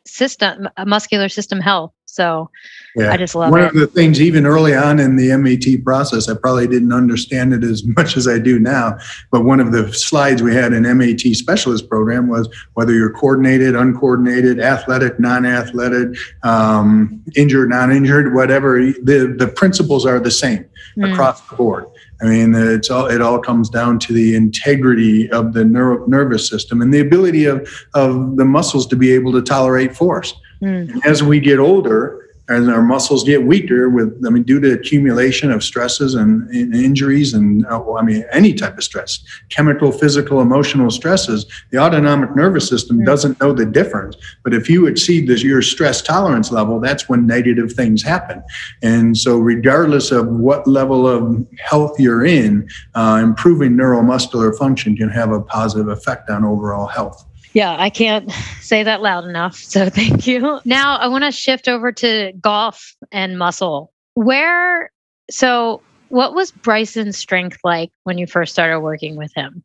[0.07, 1.93] system, muscular system health.
[2.07, 2.51] So
[2.97, 3.13] yeah.
[3.13, 3.67] I just love One it.
[3.69, 7.65] of the things, even early on in the MAT process, I probably didn't understand it
[7.65, 8.99] as much as I do now.
[9.31, 13.75] But one of the slides we had in MAT specialist program was whether you're coordinated,
[13.75, 20.65] uncoordinated, athletic, non-athletic, um, injured, non-injured, whatever, the, the principles are the same
[20.97, 21.13] mm.
[21.13, 21.87] across the board.
[22.21, 26.49] I mean, it's all it all comes down to the integrity of the neuro, nervous
[26.49, 30.33] system and the ability of of the muscles to be able to tolerate force.
[30.63, 31.05] Mm.
[31.05, 35.51] As we get older, as our muscles get weaker with i mean due to accumulation
[35.51, 40.41] of stresses and, and injuries and uh, i mean any type of stress chemical physical
[40.41, 43.07] emotional stresses the autonomic nervous system mm.
[43.07, 44.17] doesn't know the difference.
[44.43, 48.43] But if you exceed this, your stress tolerance level that's when negative things happen.
[48.83, 55.09] And so regardless of what level of health you're in uh, improving neuromuscular function can
[55.09, 59.57] have a positive effect on overall health yeah, I can't say that loud enough.
[59.57, 60.61] So thank you.
[60.65, 63.93] Now I want to shift over to golf and muscle.
[64.15, 64.91] Where,
[65.31, 69.65] so what was Bryson's strength like when you first started working with him?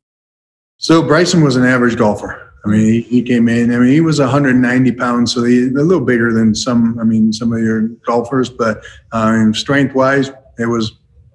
[0.78, 2.44] So Bryson was an average golfer.
[2.66, 3.74] I mean, he, came in.
[3.74, 7.00] I mean, he was 190 pounds, so he, a little bigger than some.
[7.00, 10.92] I mean, some of your golfers, but um, strength-wise, it was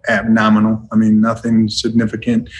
[0.09, 0.87] abnormal.
[0.93, 2.51] I mean, nothing significant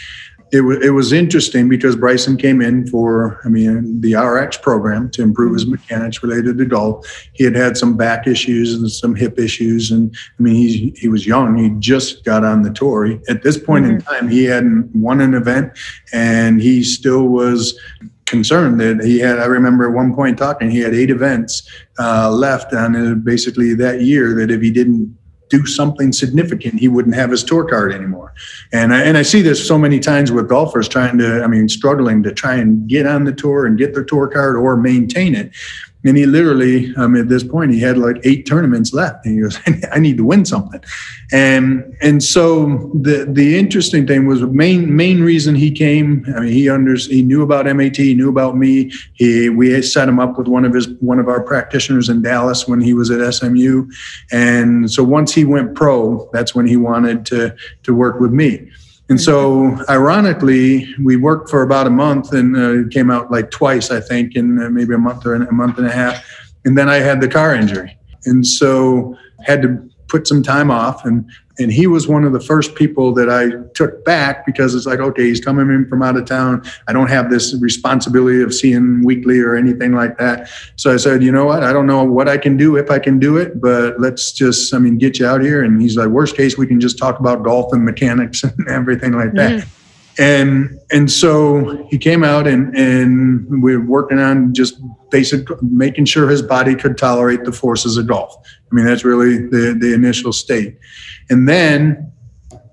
[0.53, 5.09] it, w- it was interesting because Bryson came in for, I mean, the RX program
[5.11, 7.07] to improve his mechanics related to golf.
[7.33, 9.89] He had had some back issues and some hip issues.
[9.89, 11.57] And I mean, he, he was young.
[11.57, 13.05] He just got on the tour.
[13.05, 13.95] He, at this point mm-hmm.
[13.95, 15.75] in time, he hadn't won an event
[16.13, 17.77] and he still was
[18.25, 19.39] concerned that he had.
[19.39, 24.01] I remember at one point talking, he had eight events uh, left on basically that
[24.01, 25.17] year that if he didn't
[25.53, 28.33] do something significant, he wouldn't have his tour card anymore.
[28.71, 31.69] And I, and I see this so many times with golfers trying to, I mean,
[31.69, 35.35] struggling to try and get on the tour and get their tour card or maintain
[35.35, 35.51] it.
[36.05, 39.25] And he literally, I mean, at this point, he had like eight tournaments left.
[39.25, 39.57] And he goes,
[39.91, 40.83] I need to win something.
[41.31, 46.25] And and so the the interesting thing was the main main reason he came.
[46.35, 48.91] I mean, he under he knew about MAT, he knew about me.
[49.13, 52.67] He we set him up with one of his one of our practitioners in Dallas
[52.67, 53.89] when he was at SMU.
[54.31, 58.69] And so once he went pro, that's when he wanted to to work with me.
[59.13, 63.91] And so, ironically, we worked for about a month and uh, came out like twice,
[63.91, 66.25] I think, in uh, maybe a month or a month and a half.
[66.65, 67.95] And then I had the car injury.
[68.25, 71.05] And so, had to put some time off.
[71.05, 74.85] And and he was one of the first people that I took back because it's
[74.85, 76.63] like, okay, he's coming in from out of town.
[76.87, 80.49] I don't have this responsibility of seeing weekly or anything like that.
[80.77, 81.63] So I said, you know what?
[81.63, 84.73] I don't know what I can do if I can do it, but let's just,
[84.73, 85.63] I mean, get you out here.
[85.63, 89.13] And he's like, worst case, we can just talk about golf and mechanics and everything
[89.13, 89.51] like that.
[89.51, 89.69] Mm-hmm.
[90.19, 94.79] And and so he came out and and we we're working on just
[95.09, 98.35] basic making sure his body could tolerate the forces of golf.
[98.73, 100.79] I mean, that's really the the initial state.
[101.29, 102.11] And then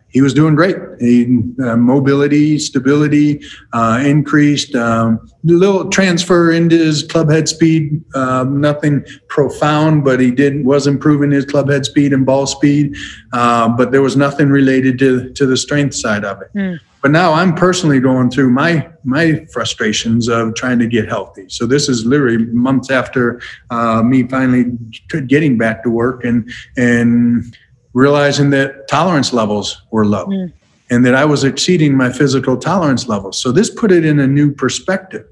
[0.08, 0.76] he was doing great.
[0.98, 3.42] He, uh, mobility, stability
[3.74, 4.74] uh, increased.
[4.74, 8.02] Um, little transfer into his club head speed.
[8.14, 12.96] Um, nothing profound, but he did was improving his club head speed and ball speed.
[13.34, 16.48] Uh, but there was nothing related to to the strength side of it.
[16.54, 16.80] Mm.
[17.02, 21.46] But now I'm personally going through my my frustrations of trying to get healthy.
[21.48, 23.40] So this is literally months after
[23.70, 24.76] uh, me finally
[25.26, 27.56] getting back to work and and
[27.94, 30.52] realizing that tolerance levels were low mm.
[30.90, 33.40] and that I was exceeding my physical tolerance levels.
[33.40, 35.26] So this put it in a new perspective.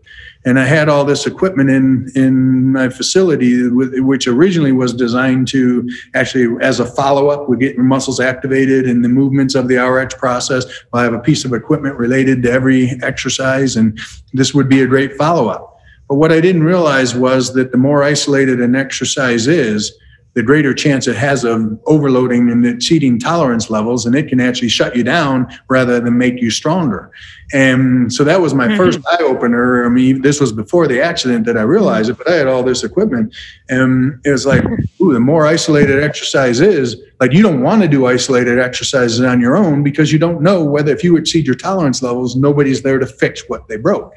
[0.45, 5.89] And I had all this equipment in in my facility, which originally was designed to
[6.15, 10.15] actually, as a follow up, we get muscles activated and the movements of the RX
[10.15, 10.65] process.
[10.93, 13.99] I have a piece of equipment related to every exercise, and
[14.33, 15.77] this would be a great follow up.
[16.09, 19.93] But what I didn't realize was that the more isolated an exercise is,
[20.35, 24.69] the greater chance it has of overloading and exceeding tolerance levels, and it can actually
[24.69, 27.11] shut you down rather than make you stronger.
[27.53, 28.77] And so that was my mm-hmm.
[28.77, 29.85] first eye opener.
[29.85, 32.63] I mean, this was before the accident that I realized it, but I had all
[32.63, 33.35] this equipment,
[33.69, 34.65] and it was like,
[35.01, 39.41] ooh, the more isolated exercise is, like you don't want to do isolated exercises on
[39.41, 42.99] your own because you don't know whether if you exceed your tolerance levels, nobody's there
[42.99, 44.15] to fix what they broke.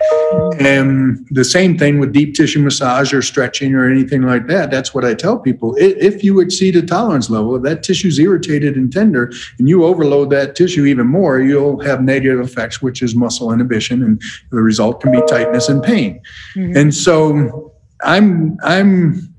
[0.59, 4.69] And the same thing with deep tissue massage or stretching or anything like that.
[4.69, 5.75] That's what I tell people.
[5.77, 10.29] If you exceed a tolerance level, if that tissue's irritated and tender, and you overload
[10.31, 15.01] that tissue even more, you'll have negative effects, which is muscle inhibition, and the result
[15.01, 16.21] can be tightness and pain.
[16.55, 16.75] Mm-hmm.
[16.75, 19.31] And so I'm I'm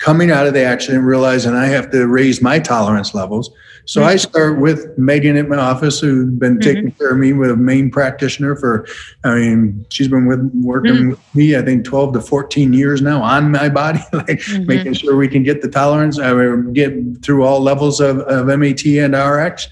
[0.00, 3.50] coming out of the accident realizing I have to raise my tolerance levels.
[3.84, 4.08] So mm-hmm.
[4.08, 6.60] I start with Megan at my office, who's been mm-hmm.
[6.60, 8.86] taking care of me with a main practitioner for,
[9.24, 11.08] I mean, she's been with working mm-hmm.
[11.10, 14.66] with me, I think 12 to 14 years now on my body, like mm-hmm.
[14.66, 18.46] making sure we can get the tolerance, I mean, get through all levels of, of
[18.46, 19.68] MAT and RX.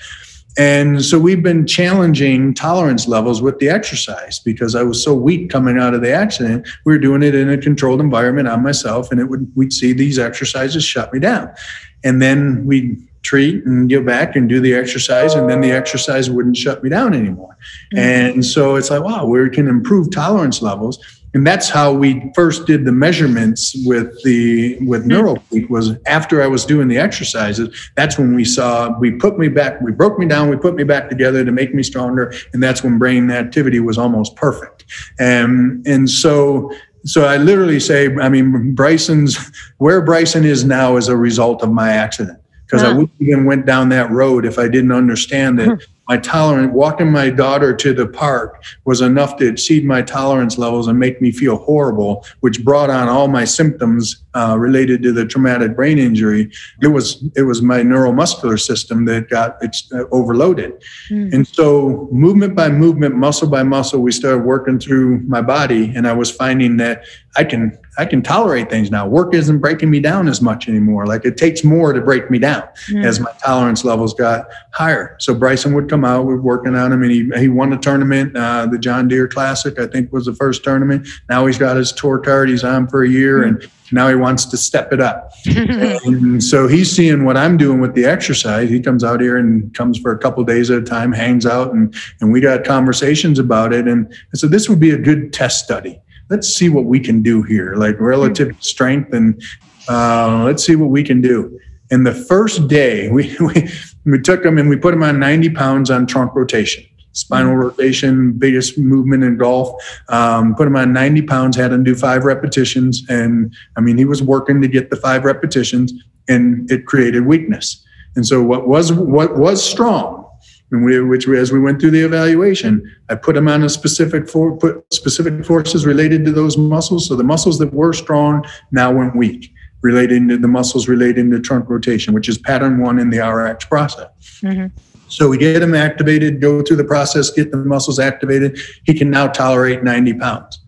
[0.59, 5.51] And so we've been challenging tolerance levels with the exercise because I was so weak
[5.51, 6.69] coming out of the accident.
[6.85, 9.93] We were doing it in a controlled environment on myself, and it would we'd see
[9.93, 11.55] these exercises shut me down.
[12.03, 16.29] And then we'd treat and go back and do the exercise, and then the exercise
[16.29, 17.57] wouldn't shut me down anymore.
[17.95, 17.99] Mm-hmm.
[17.99, 20.99] And so it's like, wow, we can improve tolerance levels
[21.35, 25.12] and that's how we first did the measurements with the with hmm.
[25.12, 27.91] NeuroPeak was after I was doing the exercises.
[27.97, 30.85] That's when we saw we put me back, we broke me down, we put me
[30.85, 34.85] back together to make me stronger, and that's when brain activity was almost perfect.
[35.18, 36.72] And and so
[37.05, 39.39] so I literally say, I mean, Bryson's
[39.79, 43.64] where Bryson is now is a result of my accident because I wouldn't even went
[43.64, 47.93] down that road if I didn't understand that hmm my tolerance walking my daughter to
[47.93, 52.65] the park was enough to exceed my tolerance levels and make me feel horrible which
[52.65, 56.51] brought on all my symptoms uh, related to the traumatic brain injury
[56.83, 60.73] it was it was my neuromuscular system that got it's uh, overloaded
[61.11, 61.33] mm.
[61.33, 66.07] and so movement by movement muscle by muscle we started working through my body and
[66.07, 67.05] i was finding that
[67.37, 69.09] i can I can tolerate things now.
[69.09, 71.05] Work isn't breaking me down as much anymore.
[71.05, 73.05] Like it takes more to break me down mm.
[73.05, 75.17] as my tolerance levels got higher.
[75.19, 78.37] So Bryson would come out, we're working on him, and he, he won a tournament.
[78.37, 81.09] Uh, the John Deere Classic, I think, was the first tournament.
[81.29, 82.49] Now he's got his tour card.
[82.49, 83.49] He's on for a year, mm.
[83.49, 85.33] and now he wants to step it up.
[85.47, 88.69] and so he's seeing what I'm doing with the exercise.
[88.69, 91.73] He comes out here and comes for a couple days at a time, hangs out,
[91.73, 93.89] and and we got conversations about it.
[93.89, 97.22] And I said this would be a good test study let's see what we can
[97.22, 98.61] do here, like relative mm-hmm.
[98.61, 99.43] strength, and
[99.89, 101.59] uh, let's see what we can do.
[101.91, 103.68] And the first day, we, we
[104.05, 106.85] we took him and we put him on 90 pounds on trunk rotation.
[107.12, 109.83] spinal rotation, biggest movement in golf.
[110.09, 113.05] Um, put him on 90 pounds, had him do five repetitions.
[113.09, 115.93] And I mean, he was working to get the five repetitions
[116.29, 117.85] and it created weakness.
[118.16, 120.28] And so what was, what was strong
[120.71, 123.69] and we, which we, as we went through the evaluation, I put him on a
[123.69, 127.09] specific for, put specific forces related to those muscles.
[127.09, 131.41] So the muscles that were strong now went weak, relating to the muscles relating to
[131.41, 134.11] trunk rotation, which is pattern one in the RX process.
[134.43, 134.66] Mm-hmm.
[135.09, 138.61] So we get him activated, go through the process, get the muscles activated.
[138.85, 140.61] He can now tolerate 90 pounds.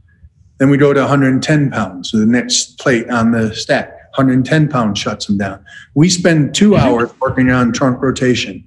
[0.56, 3.92] Then we go to 110 pounds, so the next plate on the stack.
[4.16, 5.64] 110 pounds shuts him down.
[5.94, 6.80] We spend 2 mm-hmm.
[6.80, 8.66] hours working on trunk rotation.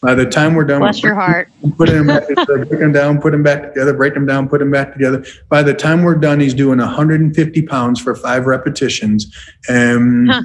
[0.00, 1.50] By the time we're done, bless your heart.
[1.76, 4.70] Put them back, break him down, put them back together, break them down, put them
[4.70, 5.24] back together.
[5.48, 9.34] By the time we're done, he's doing 150 pounds for five repetitions,
[9.68, 10.42] and huh.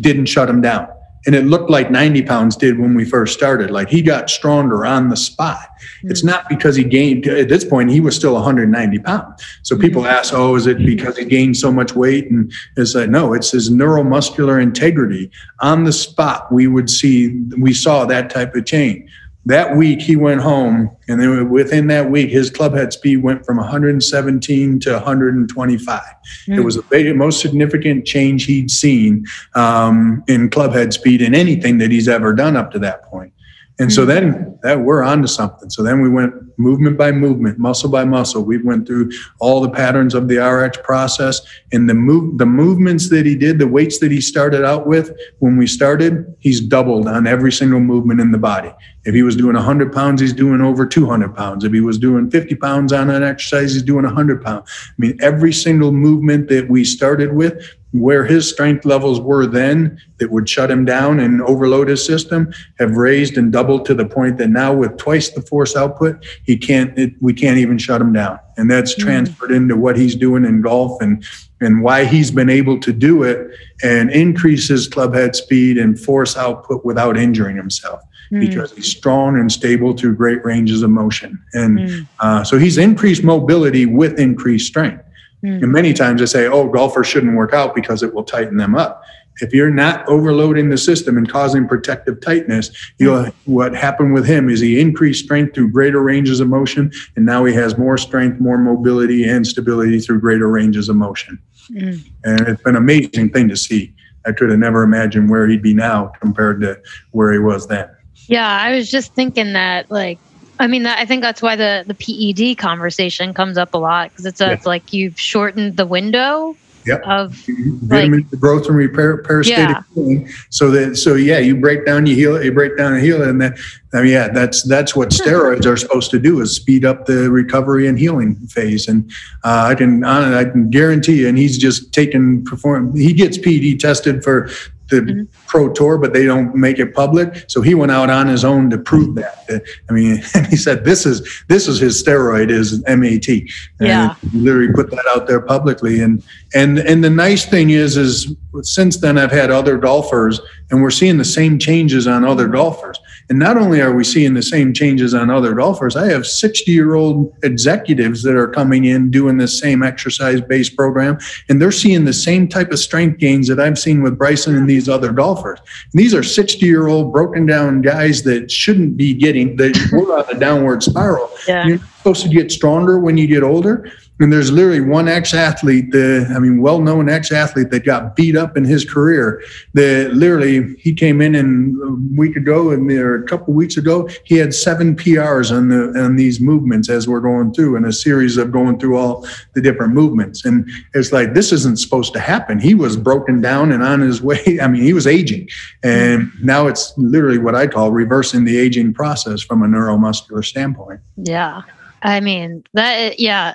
[0.00, 0.88] didn't shut him down
[1.26, 3.70] and it looked like 90 pounds did when we first started.
[3.70, 5.58] Like he got stronger on the spot.
[5.58, 6.10] Mm-hmm.
[6.10, 9.42] It's not because he gained, at this point, he was still 190 pounds.
[9.62, 9.82] So hmm.
[9.82, 10.10] people mm-hmm.
[10.10, 12.30] ask, oh, is it because he gained so much weight?
[12.30, 15.30] And it's like, no, it's his neuromuscular integrity.
[15.60, 19.10] On the spot, we would see, we saw that type of change.
[19.46, 23.46] That week he went home, and then within that week, his club head speed went
[23.46, 26.02] from 117 to 125.
[26.48, 26.56] Mm.
[26.58, 31.34] It was the big, most significant change he'd seen um, in club head speed in
[31.34, 33.32] anything that he's ever done up to that point.
[33.80, 34.08] And so hmm.
[34.08, 35.70] then that we're on to something.
[35.70, 38.42] So then we went movement by movement, muscle by muscle.
[38.42, 41.40] We went through all the patterns of the RX process
[41.72, 45.16] and the move the movements that he did, the weights that he started out with
[45.38, 48.72] when we started, he's doubled on every single movement in the body.
[49.04, 51.64] If he was doing 100 pounds, he's doing over 200 pounds.
[51.64, 54.68] If he was doing 50 pounds on an exercise, he's doing 100 pounds.
[54.68, 59.98] I mean, every single movement that we started with, where his strength levels were then
[60.18, 64.04] that would shut him down and overload his system have raised and doubled to the
[64.04, 68.00] point that now with twice the force output he can't it, we can't even shut
[68.00, 69.08] him down and that's mm-hmm.
[69.08, 71.24] transferred into what he's doing in golf and
[71.60, 73.50] and why he's been able to do it
[73.82, 78.38] and increase his club head speed and force output without injuring himself mm.
[78.38, 82.06] because he's strong and stable through great ranges of motion and mm.
[82.20, 85.02] uh, so he's increased mobility with increased strength
[85.44, 85.62] Mm.
[85.62, 88.74] And many times I say, oh, golfers shouldn't work out because it will tighten them
[88.74, 89.02] up.
[89.40, 92.70] If you're not overloading the system and causing protective tightness,
[93.00, 93.32] mm.
[93.44, 97.44] what happened with him is he increased strength through greater ranges of motion, and now
[97.44, 101.38] he has more strength, more mobility, and stability through greater ranges of motion.
[101.70, 102.04] Mm.
[102.24, 103.94] And it's been an amazing thing to see.
[104.26, 106.80] I could have never imagined where he'd be now compared to
[107.12, 107.88] where he was then.
[108.26, 110.18] Yeah, I was just thinking that, like,
[110.60, 114.26] I mean, I think that's why the the PED conversation comes up a lot because
[114.26, 114.52] it's, a, yeah.
[114.52, 116.56] it's like you've shortened the window
[116.88, 117.02] yep.
[117.04, 117.34] of
[117.82, 119.82] vitamin like, growth and repair parasitic yeah.
[119.94, 120.28] healing.
[120.50, 123.40] So that so yeah, you break down, you heal you break down and heal and
[123.40, 123.54] then
[123.92, 127.30] I mean yeah, that's that's what steroids are supposed to do is speed up the
[127.30, 128.88] recovery and healing phase.
[128.88, 129.10] And
[129.44, 132.96] uh, I can I can guarantee you, and he's just taken perform.
[132.96, 134.50] He gets PED tested for
[134.88, 135.46] the mm-hmm.
[135.46, 137.44] pro tour, but they don't make it public.
[137.48, 139.62] So he went out on his own to prove that.
[139.88, 143.28] I mean, and he said this is this is his steroid is MAT.
[143.28, 144.14] And yeah.
[144.30, 146.00] He literally put that out there publicly.
[146.00, 146.24] And
[146.54, 150.90] and and the nice thing is is since then I've had other golfers and we're
[150.90, 152.97] seeing the same changes on other golfers.
[153.30, 156.70] And not only are we seeing the same changes on other golfers, I have 60
[156.70, 161.18] year old executives that are coming in doing this same exercise based program,
[161.48, 164.68] and they're seeing the same type of strength gains that I've seen with Bryson and
[164.68, 165.58] these other golfers.
[165.92, 170.16] And these are 60 year old broken down guys that shouldn't be getting, that we're
[170.16, 171.30] on a downward spiral.
[171.46, 171.66] Yeah.
[171.66, 173.90] You're supposed to get stronger when you get older.
[174.20, 178.64] And there's literally one ex-athlete, the I mean, well-known ex-athlete that got beat up in
[178.64, 179.42] his career.
[179.74, 184.08] That literally he came in and a week ago and or a couple weeks ago,
[184.24, 187.92] he had seven PRs on the on these movements as we're going through in a
[187.92, 190.44] series of going through all the different movements.
[190.44, 192.58] And it's like this isn't supposed to happen.
[192.58, 194.58] He was broken down and on his way.
[194.62, 195.48] I mean, he was aging,
[195.82, 201.00] and now it's literally what I call reversing the aging process from a neuromuscular standpoint.
[201.16, 201.62] Yeah.
[202.02, 203.54] I mean, that yeah,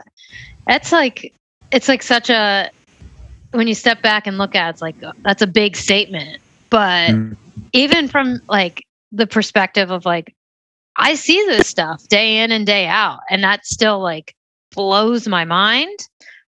[0.67, 1.33] it's like
[1.71, 2.69] it's like such a
[3.51, 6.39] when you step back and look at it, it's like that's a big statement.
[6.69, 7.35] But mm.
[7.71, 10.33] even from like the perspective of like
[10.95, 14.35] I see this stuff day in and day out and that still like
[14.71, 15.99] blows my mind.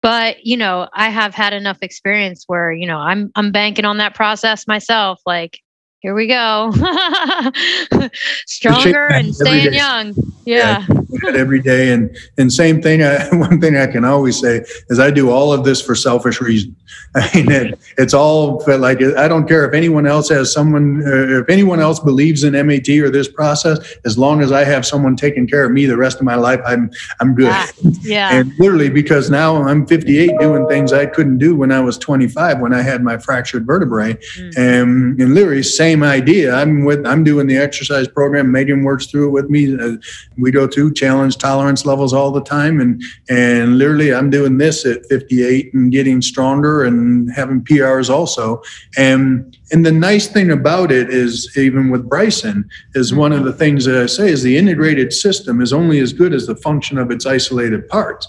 [0.03, 3.99] But, you know, I have had enough experience where, you know, I'm I'm banking on
[3.99, 5.61] that process myself like
[6.01, 6.73] here we go.
[8.47, 10.15] Stronger and staying young.
[10.47, 10.87] Yeah.
[10.89, 11.31] yeah.
[11.33, 11.93] every day.
[11.93, 15.53] And, and same thing, I, one thing I can always say is I do all
[15.53, 16.75] of this for selfish reasons.
[17.15, 21.41] I mean, it, it's all like, I don't care if anyone else has someone, uh,
[21.41, 25.17] if anyone else believes in MAT or this process, as long as I have someone
[25.17, 26.91] taking care of me the rest of my life, I'm,
[27.21, 27.51] I'm good.
[27.51, 27.71] Ah,
[28.01, 28.35] yeah.
[28.35, 32.61] and literally because now I'm 58 doing things I couldn't do when I was 25
[32.61, 34.15] when I had my fractured vertebrae.
[34.39, 34.59] Mm.
[34.59, 36.55] And, and literally same idea.
[36.55, 38.51] I'm with, I'm doing the exercise program.
[38.51, 39.77] Megan works through it with me.
[39.79, 39.97] Uh,
[40.39, 42.81] we go through challenge tolerance levels all the time.
[42.81, 48.63] And, and literally I'm doing this at 58 and getting stronger and having PRs also.
[48.97, 53.53] And, and the nice thing about it is even with Bryson is one of the
[53.53, 56.97] things that I say is the integrated system is only as good as the function
[56.99, 58.29] of its isolated parts.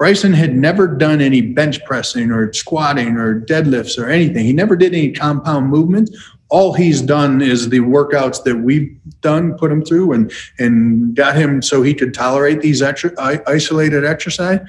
[0.00, 4.46] Bryson had never done any bench pressing or squatting or deadlifts or anything.
[4.46, 6.10] He never did any compound movements
[6.50, 11.36] all he's done is the workouts that we've done, put him through, and and got
[11.36, 13.12] him so he could tolerate these extra,
[13.46, 14.60] isolated exercise.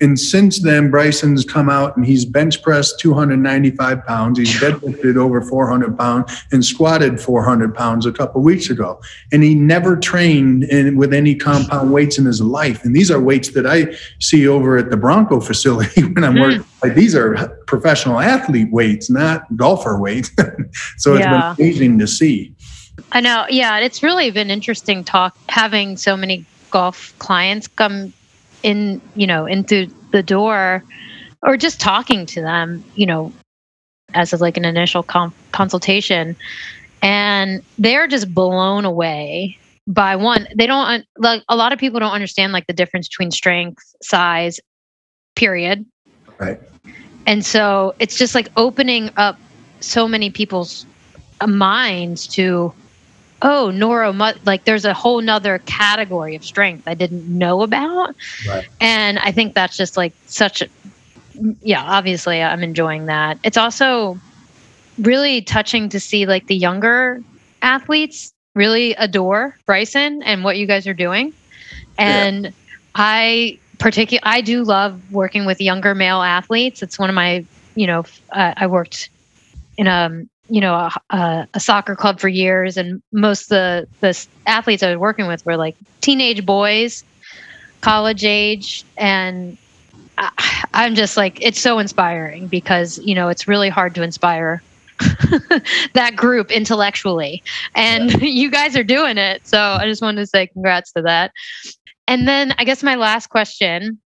[0.00, 4.38] And since then, Bryson's come out and he's bench pressed 295 pounds.
[4.38, 9.00] He's deadlifted over 400 pounds and squatted 400 pounds a couple weeks ago.
[9.32, 12.84] And he never trained in, with any compound weights in his life.
[12.84, 16.40] And these are weights that I see over at the Bronco facility when I'm mm.
[16.40, 16.64] working.
[16.82, 20.30] Like these are professional athlete weights, not golfer weights.
[20.96, 21.54] so it's yeah.
[21.56, 22.54] been amazing to see.
[23.12, 23.46] I know.
[23.48, 28.12] Yeah, it's really been interesting talk having so many golf clients come
[28.62, 30.84] in you know into the door
[31.42, 33.32] or just talking to them you know
[34.14, 36.36] as of like an initial com- consultation.
[37.02, 39.56] And they're just blown away
[39.86, 43.30] by one they don't like a lot of people don't understand like the difference between
[43.30, 44.60] strength size
[45.34, 45.84] period.
[46.38, 46.60] Right.
[47.26, 49.38] And so it's just like opening up
[49.80, 50.86] so many people's
[51.40, 52.72] uh, minds to
[53.42, 54.12] oh neuro
[54.44, 58.14] like there's a whole nother category of strength i didn't know about
[58.48, 58.68] right.
[58.80, 60.68] and i think that's just like such a
[61.62, 64.18] yeah obviously i'm enjoying that it's also
[64.98, 67.22] really touching to see like the younger
[67.62, 71.32] athletes really adore bryson and what you guys are doing
[71.98, 72.50] and yeah.
[72.94, 77.86] i particular i do love working with younger male athletes it's one of my you
[77.86, 79.08] know uh, i worked
[79.78, 84.26] in a you know a, a, soccer club for years and most of the the
[84.46, 87.04] athletes i was working with were like teenage boys
[87.80, 89.56] college age and
[90.18, 94.62] I, i'm just like it's so inspiring because you know it's really hard to inspire
[95.94, 97.42] that group intellectually
[97.74, 98.18] and yeah.
[98.28, 101.30] you guys are doing it so i just wanted to say congrats to that
[102.08, 103.98] and then i guess my last question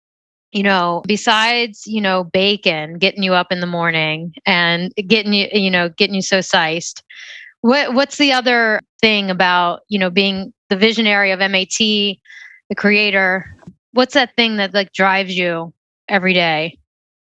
[0.54, 5.48] you know, besides, you know, bacon getting you up in the morning and getting you,
[5.52, 7.02] you know, getting you so sized,
[7.62, 13.56] what what's the other thing about, you know, being the visionary of MAT, the creator?
[13.92, 15.74] What's that thing that like drives you
[16.08, 16.78] every day?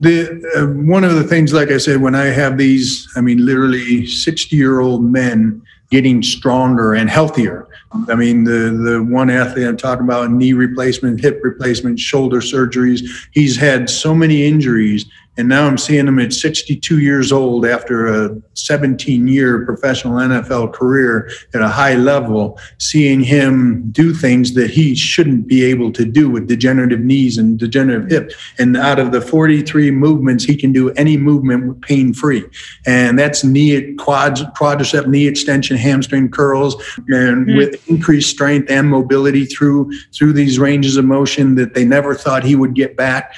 [0.01, 3.47] The uh, one of the things, like I said, when I have these, I mean,
[3.47, 5.63] literally sixty-year-old men
[5.93, 7.69] getting stronger and healthier.
[8.09, 13.03] I mean, the the one athlete I'm talking about, knee replacement, hip replacement, shoulder surgeries.
[13.33, 15.05] He's had so many injuries
[15.39, 20.75] and now I'm seeing him at 62 years old after a 17 year professional NFL
[20.75, 26.05] career at a high level, seeing him do things that he shouldn't be able to
[26.05, 28.33] do with degenerative knees and degenerative hip.
[28.59, 32.45] And out of the 43 movements, he can do any movement pain free.
[32.85, 36.75] And that's knee, quad, quadricep knee extension, hamstring curls,
[37.09, 37.57] and mm-hmm.
[37.57, 42.45] with increased strength and mobility through, through these ranges of motion that they never thought
[42.45, 43.33] he would get back.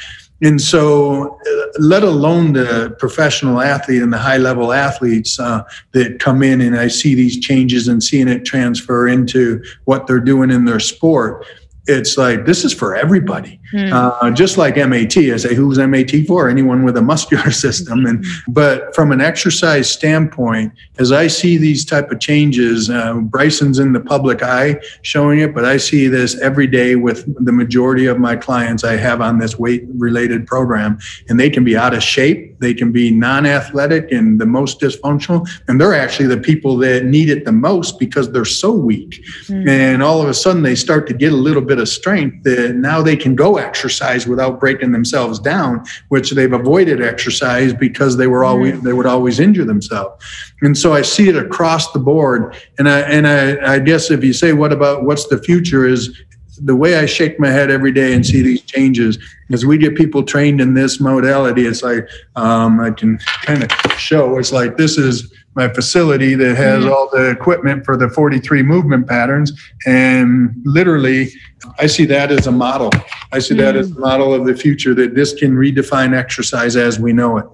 [0.45, 6.19] And so, uh, let alone the professional athlete and the high level athletes uh, that
[6.19, 10.51] come in, and I see these changes and seeing it transfer into what they're doing
[10.51, 11.47] in their sport
[11.87, 13.61] it's like this is for everybody.
[13.73, 13.93] Mm.
[13.93, 16.49] uh, just like mat i say who's mat for?
[16.49, 18.07] Anyone with a muscular system.
[18.07, 23.79] And but from an exercise standpoint as i see these type of changes uh, bryson's
[23.79, 28.07] in the public eye showing it but i see this every day with the majority
[28.07, 31.95] of my clients i have on this weight related program and they can be out
[31.95, 36.77] of shape they can be non-athletic and the most dysfunctional and they're actually the people
[36.77, 39.69] that need it the most because they're so weak mm.
[39.69, 42.75] and all of a sudden they start to get a little bit of strength that
[42.75, 48.27] now they can go exercise without breaking themselves down, which they've avoided exercise because they
[48.27, 50.25] were always they would always injure themselves.
[50.63, 52.57] And so I see it across the board.
[52.79, 56.23] And I and I, I guess if you say what about what's the future is
[56.65, 59.19] the way I shake my head every day and see these changes
[59.53, 63.71] as we get people trained in this modality, it's like um, I can kind of
[63.99, 64.39] show.
[64.39, 66.93] It's like this is my facility that has mm-hmm.
[66.93, 69.53] all the equipment for the 43 movement patterns.
[69.87, 71.31] And literally,
[71.79, 72.91] I see that as a model.
[73.33, 73.63] I see mm-hmm.
[73.65, 77.37] that as a model of the future that this can redefine exercise as we know
[77.39, 77.47] it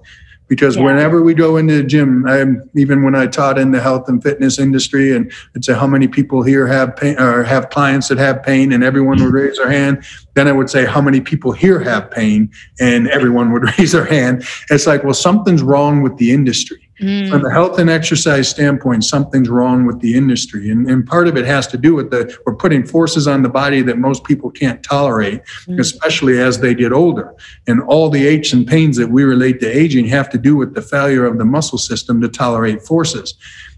[0.51, 0.83] because yeah.
[0.83, 4.21] whenever we go into the gym, I'm, even when I taught in the health and
[4.21, 8.17] fitness industry, and I'd say how many people here have pain or have clients that
[8.17, 10.03] have pain, and everyone would raise their hand.
[10.33, 14.03] Then I would say how many people here have pain, and everyone would raise their
[14.03, 14.43] hand.
[14.69, 16.90] It's like, well, something's wrong with the industry.
[17.01, 17.29] Mm.
[17.29, 20.69] From the health and exercise standpoint, something's wrong with the industry.
[20.69, 23.49] And, and part of it has to do with the we're putting forces on the
[23.49, 25.79] body that most people can't tolerate, mm.
[25.79, 27.33] especially as they get older.
[27.65, 30.75] And all the aches and pains that we relate to aging have to do with
[30.75, 33.35] the failure of the muscle system to tolerate forces.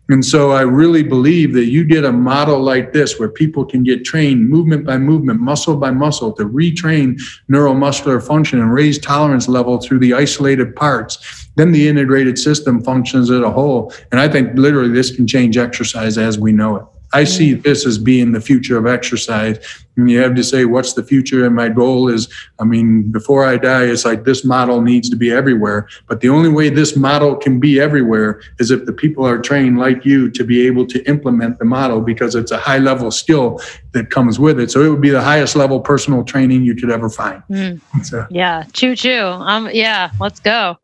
[0.10, 3.84] And so I really believe that you get a model like this where people can
[3.84, 9.48] get trained movement by movement, muscle by muscle to retrain neuromuscular function and raise tolerance
[9.48, 11.48] level through the isolated parts.
[11.56, 13.94] Then the integrated system functions as a whole.
[14.12, 16.84] And I think literally this can change exercise as we know it.
[17.14, 19.58] I see this as being the future of exercise.
[19.96, 21.46] And you have to say, what's the future?
[21.46, 22.28] And my goal is,
[22.60, 25.88] I mean, before I die, it's like this model needs to be everywhere.
[26.08, 29.78] But the only way this model can be everywhere is if the people are trained
[29.78, 33.62] like you to be able to implement the model because it's a high level skill
[33.92, 34.72] that comes with it.
[34.72, 37.44] So it would be the highest level personal training you could ever find.
[37.52, 37.80] Mm.
[38.04, 38.26] So.
[38.32, 39.12] Yeah, choo choo.
[39.12, 40.78] Um, yeah, let's go.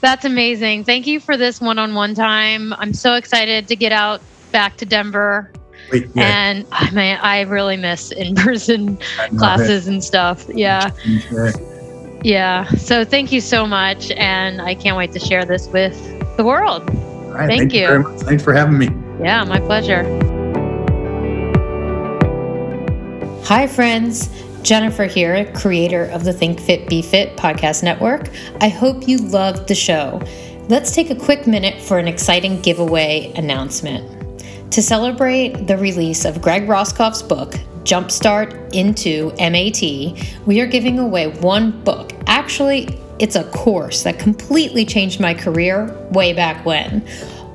[0.00, 0.84] That's amazing.
[0.84, 2.72] Thank you for this one on one time.
[2.72, 4.22] I'm so excited to get out
[4.52, 5.50] back to Denver.
[5.90, 6.22] Wait, yeah.
[6.22, 8.98] And oh, I mean, I really miss in person
[9.38, 10.46] classes and stuff.
[10.48, 10.90] Yeah.
[12.22, 12.68] Yeah.
[12.70, 14.10] So thank you so much.
[14.12, 15.96] And I can't wait to share this with
[16.36, 16.88] the world.
[17.32, 17.88] Right, thank, thank, you.
[17.88, 18.88] you Thanks for having me.
[19.22, 20.04] Yeah, my pleasure.
[23.44, 24.30] Hi, friends.
[24.62, 28.30] Jennifer here, creator of the Think Fit Be Fit podcast network.
[28.60, 30.22] I hope you loved the show.
[30.68, 34.21] Let's take a quick minute for an exciting giveaway announcement.
[34.72, 41.26] To celebrate the release of Greg Roskopf's book, Jumpstart into MAT, we are giving away
[41.26, 42.14] one book.
[42.26, 47.06] Actually, it's a course that completely changed my career way back when.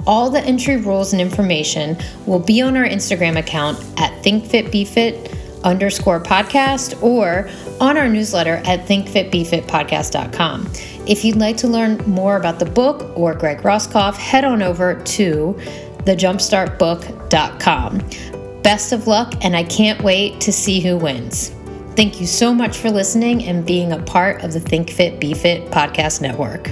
[0.06, 1.98] All the entry rules and information
[2.28, 7.50] will be on our Instagram account at thinkfitbefit underscore podcast or
[7.82, 10.72] on our newsletter at thinkfitbefitpodcast.com.
[11.08, 15.02] If you'd like to learn more about the book or Greg Roskopf, head on over
[15.02, 15.60] to
[16.08, 18.62] thejumpstartbook.com.
[18.64, 21.52] Best of luck, and I can't wait to see who wins.
[21.96, 25.34] Thank you so much for listening and being a part of the Think Fit Be
[25.34, 26.72] Fit podcast network.